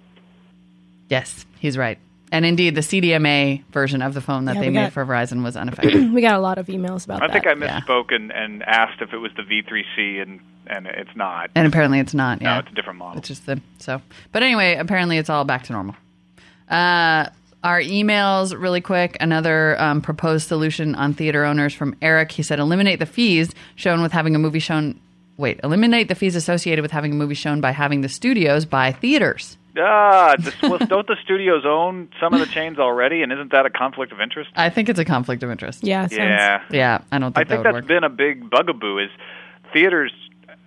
Yes, 1.10 1.46
he's 1.60 1.78
right. 1.78 2.00
And 2.34 2.46
indeed, 2.46 2.74
the 2.74 2.82
CDMA 2.82 3.64
version 3.72 4.02
of 4.02 4.16
the 4.16 4.20
phone 4.22 4.46
that 4.46 4.56
Yeah, 4.56 4.62
they 4.62 4.70
made 4.72 4.86
got- 4.86 4.94
for 4.94 5.06
Verizon 5.06 5.44
was 5.44 5.56
unaffected. 5.64 6.12
we 6.12 6.20
got 6.22 6.34
a 6.36 6.40
lot 6.40 6.58
of 6.58 6.66
emails 6.68 7.06
about 7.06 7.22
I 7.22 7.28
that. 7.28 7.30
I 7.30 7.34
think 7.34 7.46
I 7.48 7.66
yeah. 7.66 7.80
misspoke 7.82 8.14
and, 8.14 8.32
and 8.32 8.64
asked 8.64 9.02
if 9.02 9.14
it 9.14 9.20
was 9.20 9.32
the 9.38 9.44
V3C, 9.44 10.22
and 10.22 10.40
and 10.66 10.88
it's 10.88 11.16
not. 11.16 11.52
and 11.56 11.68
apparently, 11.68 12.00
it's 12.00 12.14
not. 12.14 12.42
no, 12.42 12.50
Yeah, 12.50 12.60
it's 12.60 12.72
a 12.72 12.74
different 12.74 12.98
model. 13.00 13.20
It's 13.20 13.28
just 13.28 13.46
the 13.46 13.62
so. 13.78 14.02
But 14.32 14.44
anyway, 14.44 14.76
apparently, 14.76 15.18
it's 15.18 15.30
all 15.30 15.46
back 15.46 15.64
to 15.66 15.74
normal. 15.74 15.96
Uh, 16.70 17.28
our 17.64 17.80
emails, 17.80 18.60
really 18.60 18.82
quick. 18.82 19.16
Another 19.22 19.80
um, 19.80 20.02
proposed 20.02 20.48
solution 20.48 20.96
on 20.96 21.14
theater 21.14 21.46
owners 21.46 21.74
from 21.74 21.96
Eric. 22.02 22.32
He 22.32 22.44
said, 22.44 22.60
eliminate 22.60 23.00
the 23.00 23.06
fees 23.06 23.52
shown 23.76 24.02
with 24.02 24.12
having 24.12 24.36
a 24.36 24.40
movie 24.40 24.60
shown. 24.60 25.00
Wait, 25.38 25.60
eliminate 25.64 26.08
the 26.10 26.16
fees 26.16 26.36
associated 26.36 26.82
with 26.82 26.92
having 26.92 27.12
a 27.12 27.16
movie 27.16 27.36
shown 27.36 27.62
by 27.62 27.72
having 27.72 28.02
the 28.02 28.10
studios 28.10 28.66
buy 28.66 28.92
theaters. 28.92 29.58
Ah, 29.78 30.36
this, 30.38 30.54
well, 30.62 30.78
don't 30.78 31.08
the 31.08 31.16
studios 31.24 31.64
own 31.66 32.10
some 32.20 32.34
of 32.34 32.40
the 32.40 32.46
chains 32.46 32.78
already, 32.80 33.24
and 33.24 33.32
isn't 33.32 33.52
that 33.52 33.66
a 33.66 33.70
conflict 33.70 34.12
of 34.12 34.22
interest? 34.22 34.52
I 34.56 34.70
think 34.70 34.90
it's 34.90 35.00
a 35.00 35.06
conflict 35.06 35.42
of 35.44 35.50
interest. 35.52 35.84
yeah, 35.84 36.04
sounds- 36.04 36.14
Yeah, 36.18 36.62
Yeah, 36.70 37.02
I 37.12 37.20
don't 37.20 37.36
I 37.36 37.42
think, 37.42 37.50
think 37.50 37.64
that 37.64 37.74
would 37.74 37.84
that's 37.84 37.90
work. 37.90 38.02
been 38.02 38.04
a 38.04 38.10
big 38.10 38.50
bugaboo. 38.50 39.00
Is 39.00 39.10
theaters 39.74 40.12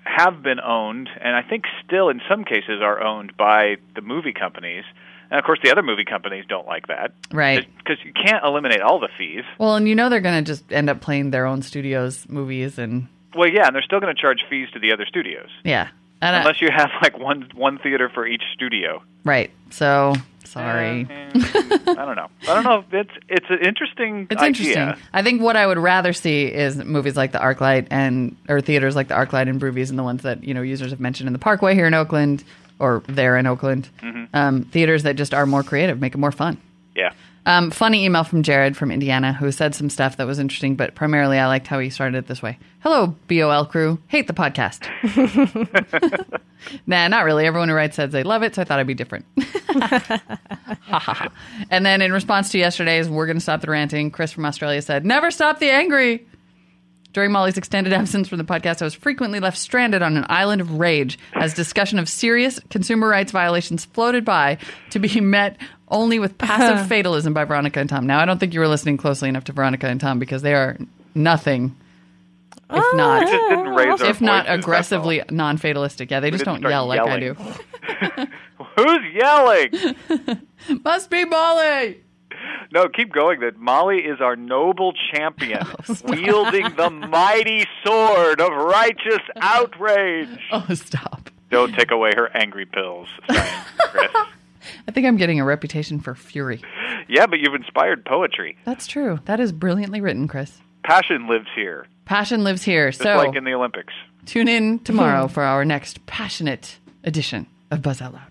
have 0.04 0.42
been 0.42 0.60
owned, 0.60 1.08
and 1.20 1.36
I 1.36 1.42
think 1.42 1.64
still 1.84 2.08
in 2.08 2.20
some 2.28 2.44
cases 2.44 2.80
are 2.82 3.02
owned 3.02 3.36
by 3.36 3.76
the 3.94 4.00
movie 4.02 4.32
companies. 4.32 4.84
And 5.30 5.38
of 5.40 5.44
course, 5.44 5.58
the 5.62 5.72
other 5.72 5.82
movie 5.82 6.04
companies 6.04 6.44
don't 6.48 6.66
like 6.68 6.86
that, 6.86 7.10
Right. 7.32 7.66
Because 7.78 7.98
you 8.04 8.12
can't 8.12 8.44
eliminate 8.44 8.80
all 8.80 9.00
the 9.00 9.08
fees. 9.18 9.42
Well, 9.58 9.74
and 9.74 9.88
you 9.88 9.96
know 9.96 10.08
they're 10.08 10.20
going 10.20 10.44
to 10.44 10.48
just 10.48 10.72
end 10.72 10.88
up 10.88 11.00
playing 11.00 11.32
their 11.32 11.46
own 11.46 11.62
studios 11.62 12.28
movies 12.28 12.78
and 12.78 13.08
Well, 13.34 13.48
yeah, 13.48 13.66
and 13.66 13.74
they're 13.74 13.82
still 13.82 13.98
going 13.98 14.14
to 14.14 14.20
charge 14.20 14.38
fees 14.48 14.68
to 14.74 14.78
the 14.78 14.92
other 14.92 15.04
studios, 15.04 15.48
yeah. 15.64 15.88
And 16.26 16.36
I- 16.36 16.40
unless 16.40 16.60
you 16.60 16.70
have 16.70 16.90
like 17.02 17.18
one 17.18 17.48
one 17.54 17.78
theater 17.78 18.08
for 18.08 18.26
each 18.26 18.42
studio. 18.54 19.02
right. 19.24 19.50
So 19.70 20.14
sorry. 20.44 21.06
Eh, 21.10 21.30
I 21.34 22.04
don't 22.06 22.16
know. 22.16 22.28
I 22.48 22.54
don't 22.54 22.64
know. 22.64 22.84
It's 22.92 23.10
it's 23.28 23.46
an 23.50 23.58
interesting. 23.58 24.26
It's 24.30 24.40
idea. 24.40 24.68
interesting. 24.68 25.04
I 25.12 25.22
think 25.22 25.42
what 25.42 25.56
I 25.56 25.66
would 25.66 25.78
rather 25.78 26.12
see 26.12 26.44
is 26.46 26.76
movies 26.76 27.16
like 27.16 27.32
the 27.32 27.38
ArcLight 27.38 27.88
and 27.90 28.36
or 28.48 28.60
theaters 28.60 28.94
like 28.96 29.08
the 29.08 29.14
ArcLight 29.14 29.48
and 29.48 29.60
Brewvies 29.60 29.90
and 29.90 29.98
the 29.98 30.02
ones 30.04 30.22
that 30.22 30.44
you 30.44 30.54
know 30.54 30.62
users 30.62 30.90
have 30.92 31.00
mentioned 31.00 31.26
in 31.26 31.32
the 31.32 31.38
Parkway 31.38 31.74
here 31.74 31.86
in 31.86 31.94
Oakland 31.94 32.44
or 32.78 33.02
there 33.08 33.36
in 33.36 33.46
Oakland. 33.46 33.88
Mm-hmm. 34.02 34.24
Um, 34.34 34.62
theaters 34.64 35.02
that 35.02 35.16
just 35.16 35.34
are 35.34 35.46
more 35.46 35.62
creative, 35.62 36.00
make 36.00 36.14
it 36.14 36.18
more 36.18 36.32
fun. 36.32 36.58
Yeah. 36.94 37.12
Um, 37.46 37.70
funny 37.70 38.04
email 38.04 38.24
from 38.24 38.42
Jared 38.42 38.76
from 38.76 38.90
Indiana 38.90 39.32
who 39.32 39.52
said 39.52 39.72
some 39.72 39.88
stuff 39.88 40.16
that 40.16 40.26
was 40.26 40.40
interesting, 40.40 40.74
but 40.74 40.96
primarily 40.96 41.38
I 41.38 41.46
liked 41.46 41.68
how 41.68 41.78
he 41.78 41.90
started 41.90 42.18
it 42.18 42.26
this 42.26 42.42
way. 42.42 42.58
Hello, 42.80 43.14
BOL 43.28 43.66
crew. 43.66 44.00
Hate 44.08 44.26
the 44.26 44.32
podcast. 44.32 44.82
nah, 46.86 47.06
not 47.06 47.24
really. 47.24 47.46
Everyone 47.46 47.68
who 47.68 47.76
writes 47.76 47.94
says 47.94 48.10
they 48.10 48.24
love 48.24 48.42
it, 48.42 48.56
so 48.56 48.62
I 48.62 48.64
thought 48.64 48.80
I'd 48.80 48.86
be 48.88 48.94
different. 48.94 49.26
and 51.70 51.86
then 51.86 52.02
in 52.02 52.12
response 52.12 52.50
to 52.50 52.58
yesterday's 52.58 53.08
We're 53.08 53.26
Going 53.26 53.36
to 53.36 53.40
Stop 53.40 53.60
the 53.60 53.70
Ranting, 53.70 54.10
Chris 54.10 54.32
from 54.32 54.44
Australia 54.44 54.82
said, 54.82 55.06
Never 55.06 55.30
stop 55.30 55.60
the 55.60 55.70
angry. 55.70 56.26
During 57.16 57.32
Molly's 57.32 57.56
extended 57.56 57.92
absence 57.94 58.28
from 58.28 58.36
the 58.36 58.44
podcast, 58.44 58.82
I 58.82 58.84
was 58.84 58.92
frequently 58.92 59.40
left 59.40 59.56
stranded 59.56 60.02
on 60.02 60.18
an 60.18 60.26
island 60.28 60.60
of 60.60 60.72
rage 60.78 61.18
as 61.32 61.54
discussion 61.54 61.98
of 61.98 62.10
serious 62.10 62.60
consumer 62.68 63.08
rights 63.08 63.32
violations 63.32 63.86
floated 63.86 64.22
by 64.22 64.58
to 64.90 64.98
be 64.98 65.18
met 65.22 65.56
only 65.88 66.18
with 66.18 66.36
passive 66.36 66.86
fatalism 66.90 67.32
by 67.32 67.44
Veronica 67.44 67.80
and 67.80 67.88
Tom. 67.88 68.06
Now, 68.06 68.18
I 68.20 68.26
don't 68.26 68.36
think 68.38 68.52
you 68.52 68.60
were 68.60 68.68
listening 68.68 68.98
closely 68.98 69.30
enough 69.30 69.44
to 69.44 69.54
Veronica 69.54 69.86
and 69.86 69.98
Tom 69.98 70.18
because 70.18 70.42
they 70.42 70.52
are 70.52 70.76
nothing 71.14 71.74
if 72.68 72.84
We 72.92 72.98
not 72.98 73.22
just 73.22 73.32
didn't 73.48 73.68
raise 73.68 74.02
our 74.02 74.10
if 74.10 74.20
not 74.20 74.44
voices, 74.44 74.58
aggressively 74.64 75.22
non-fatalistic. 75.30 76.10
Yeah, 76.10 76.20
they 76.20 76.30
just 76.30 76.44
don't 76.44 76.58
start 76.58 76.70
yell 76.70 76.86
like 76.86 77.00
I 77.00 77.18
do. 77.18 77.32
Who's 78.76 79.14
yelling? 79.14 79.96
Must 80.84 81.08
be 81.08 81.24
Molly. 81.24 82.02
No, 82.72 82.88
keep 82.88 83.12
going. 83.12 83.40
That 83.40 83.58
Molly 83.58 83.98
is 83.98 84.20
our 84.20 84.34
noble 84.36 84.92
champion, 85.12 85.60
oh, 85.88 85.96
wielding 86.04 86.74
the 86.76 86.90
mighty 86.90 87.64
sword 87.84 88.40
of 88.40 88.50
righteous 88.52 89.22
outrage. 89.40 90.28
Oh, 90.52 90.66
stop. 90.74 91.30
Don't 91.50 91.72
take 91.74 91.90
away 91.92 92.10
her 92.16 92.28
angry 92.36 92.66
pills, 92.66 93.08
Chris. 93.28 94.10
I 94.88 94.90
think 94.92 95.06
I'm 95.06 95.16
getting 95.16 95.38
a 95.38 95.44
reputation 95.44 96.00
for 96.00 96.14
fury. 96.16 96.60
Yeah, 97.08 97.26
but 97.26 97.38
you've 97.38 97.54
inspired 97.54 98.04
poetry. 98.04 98.56
That's 98.64 98.86
true. 98.88 99.20
That 99.26 99.38
is 99.38 99.52
brilliantly 99.52 100.00
written, 100.00 100.26
Chris. 100.26 100.60
Passion 100.82 101.28
lives 101.28 101.46
here, 101.54 101.86
Passion 102.04 102.42
lives 102.44 102.62
here. 102.64 102.90
just 102.90 103.02
so 103.02 103.16
like 103.16 103.36
in 103.36 103.44
the 103.44 103.54
Olympics. 103.54 103.92
tune 104.26 104.48
in 104.48 104.80
tomorrow 104.80 105.28
for 105.28 105.42
our 105.44 105.64
next 105.64 106.04
passionate 106.06 106.78
edition 107.04 107.46
of 107.70 107.80
Buzz 107.82 108.00
Out 108.02 108.12
Loud. 108.14 108.30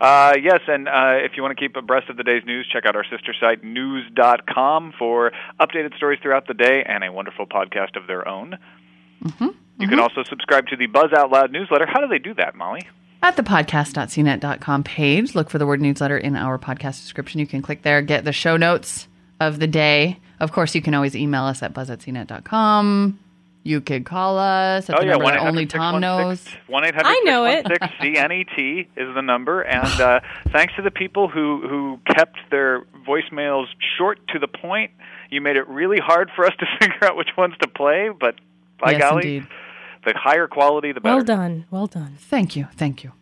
Uh, 0.00 0.34
yes, 0.42 0.60
and 0.66 0.88
uh, 0.88 1.18
if 1.24 1.32
you 1.36 1.42
want 1.42 1.56
to 1.56 1.62
keep 1.62 1.76
abreast 1.76 2.08
of 2.10 2.16
the 2.16 2.24
day's 2.24 2.44
news, 2.44 2.68
check 2.72 2.84
out 2.86 2.96
our 2.96 3.04
sister 3.04 3.34
site, 3.38 3.62
news.com, 3.62 4.92
for 4.98 5.32
updated 5.60 5.96
stories 5.96 6.18
throughout 6.22 6.46
the 6.46 6.54
day 6.54 6.82
and 6.84 7.04
a 7.04 7.12
wonderful 7.12 7.46
podcast 7.46 7.96
of 7.96 8.06
their 8.06 8.26
own. 8.26 8.58
Mm-hmm. 9.22 9.48
You 9.78 9.88
can 9.88 9.98
also 9.98 10.22
subscribe 10.24 10.68
to 10.68 10.76
the 10.76 10.86
Buzz 10.86 11.12
Out 11.12 11.30
Loud 11.30 11.50
newsletter. 11.50 11.86
How 11.86 12.00
do 12.00 12.08
they 12.08 12.18
do 12.18 12.34
that, 12.34 12.54
Molly? 12.54 12.82
At 13.22 13.36
the 13.36 13.42
podcast.cnet.com 13.42 14.84
page, 14.84 15.34
look 15.34 15.48
for 15.48 15.58
the 15.58 15.66
word 15.66 15.80
newsletter 15.80 16.18
in 16.18 16.36
our 16.36 16.58
podcast 16.58 17.00
description. 17.00 17.40
You 17.40 17.46
can 17.46 17.62
click 17.62 17.82
there, 17.82 18.02
get 18.02 18.24
the 18.24 18.32
show 18.32 18.56
notes 18.56 19.08
of 19.40 19.58
the 19.58 19.66
day. 19.66 20.20
Of 20.40 20.52
course, 20.52 20.74
you 20.74 20.82
can 20.82 20.94
always 20.94 21.16
email 21.16 21.44
us 21.44 21.62
at 21.62 21.72
buzz 21.72 21.90
at 21.90 22.00
cnet.com. 22.00 23.18
You 23.66 23.80
could 23.80 24.04
call 24.04 24.38
us 24.38 24.88
at 24.90 24.96
Oh 24.96 25.00
the 25.00 25.06
yeah, 25.06 25.10
number 25.12 25.24
one 25.24 25.34
that 25.34 25.42
only 25.42 25.64
Tom 25.66 26.00
knows. 26.00 26.46
One 26.66 26.84
eight 26.84 26.94
hundred 26.94 27.08
I 27.08 27.20
know 27.24 27.46
it. 27.46 27.64
CNET 27.64 28.86
is 28.96 29.14
the 29.14 29.22
number, 29.22 29.62
and 29.62 30.00
uh, 30.00 30.20
thanks 30.50 30.74
to 30.76 30.82
the 30.82 30.90
people 30.90 31.28
who 31.28 31.66
who 31.66 31.98
kept 32.14 32.36
their 32.50 32.82
voicemails 33.06 33.66
short 33.96 34.18
to 34.28 34.38
the 34.38 34.48
point, 34.48 34.90
you 35.30 35.40
made 35.40 35.56
it 35.56 35.66
really 35.66 35.98
hard 35.98 36.30
for 36.36 36.44
us 36.46 36.52
to 36.58 36.66
figure 36.78 37.04
out 37.08 37.16
which 37.16 37.30
ones 37.38 37.54
to 37.62 37.68
play. 37.68 38.10
But 38.18 38.34
by 38.78 38.92
yes, 38.92 39.00
golly, 39.00 39.36
indeed. 39.38 39.48
the 40.04 40.14
higher 40.14 40.46
quality, 40.46 40.92
the 40.92 41.00
better. 41.00 41.16
Well 41.16 41.24
done. 41.24 41.64
Well 41.70 41.86
done. 41.86 42.16
Thank 42.18 42.56
you. 42.56 42.68
Thank 42.76 43.02
you. 43.02 43.12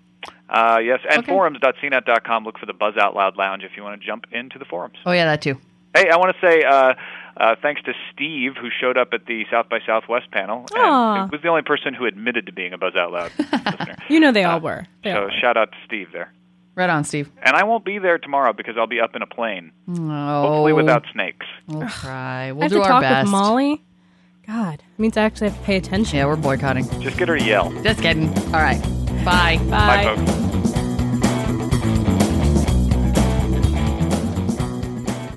Uh, 0.50 0.78
yes, 0.82 1.00
and 1.08 1.20
Okay. 1.20 1.30
forums.cnet.com. 1.32 2.44
Look 2.44 2.58
for 2.58 2.66
the 2.66 2.72
Buzz 2.74 2.96
Out 2.96 3.14
Loud 3.14 3.36
Lounge 3.36 3.62
if 3.64 3.76
you 3.76 3.82
want 3.82 4.00
to 4.00 4.06
jump 4.06 4.26
into 4.32 4.58
the 4.58 4.64
forums. 4.64 4.96
Oh, 5.06 5.12
yeah, 5.12 5.24
that 5.24 5.40
too. 5.40 5.58
Hey, 5.94 6.10
I 6.10 6.16
want 6.16 6.34
to 6.38 6.46
say 6.46 6.62
uh, 6.62 6.94
uh, 7.36 7.54
thanks 7.60 7.82
to 7.82 7.92
Steve 8.12 8.52
who 8.60 8.68
showed 8.80 8.96
up 8.96 9.08
at 9.12 9.26
the 9.26 9.44
South 9.50 9.68
by 9.68 9.78
Southwest 9.86 10.30
panel. 10.30 10.66
Aw. 10.74 11.22
And 11.22 11.32
was 11.32 11.40
the 11.42 11.48
only 11.48 11.62
person 11.62 11.94
who 11.94 12.04
admitted 12.06 12.46
to 12.46 12.52
being 12.52 12.72
a 12.72 12.78
Buzz 12.78 12.94
Out 12.96 13.12
Loud 13.12 13.30
listener. 13.38 13.96
You 14.08 14.20
know 14.20 14.32
they 14.32 14.44
all 14.44 14.60
were. 14.60 14.86
They 15.04 15.10
all 15.12 15.16
So 15.16 15.24
were. 15.24 15.40
shout 15.40 15.56
out 15.56 15.70
to 15.72 15.78
Steve 15.86 16.08
there. 16.12 16.32
Right 16.74 16.88
on, 16.88 17.04
Steve. 17.04 17.30
And 17.42 17.54
I 17.54 17.64
won't 17.64 17.84
be 17.84 17.98
there 17.98 18.16
tomorrow 18.18 18.52
because 18.54 18.76
I'll 18.78 18.86
be 18.86 19.00
up 19.00 19.14
in 19.14 19.20
a 19.22 19.26
plane, 19.26 19.72
Oh, 19.90 20.42
hopefully 20.42 20.72
without 20.72 21.04
snakes. 21.12 21.44
We'll 21.66 21.86
try. 21.88 22.52
We'll 22.52 22.62
I 22.62 22.64
have 22.64 22.70
do 22.70 22.76
to 22.78 22.82
our 22.82 22.88
talk 22.88 23.02
best. 23.02 23.24
with 23.26 23.30
Molly. 23.32 23.82
God, 24.46 24.74
it 24.80 24.98
means 25.00 25.16
I 25.18 25.22
actually 25.24 25.50
have 25.50 25.58
to 25.58 25.64
pay 25.64 25.76
attention. 25.76 26.16
Yeah, 26.18 26.26
we're 26.26 26.36
boycotting. 26.36 26.88
Just 27.00 27.18
get 27.18 27.28
her 27.28 27.38
to 27.38 27.44
yell. 27.44 27.70
Just 27.82 28.00
kidding. 28.00 28.28
All 28.46 28.52
right. 28.62 28.80
Bye. 29.24 29.58
Bye, 29.68 30.16
folks. 30.16 30.41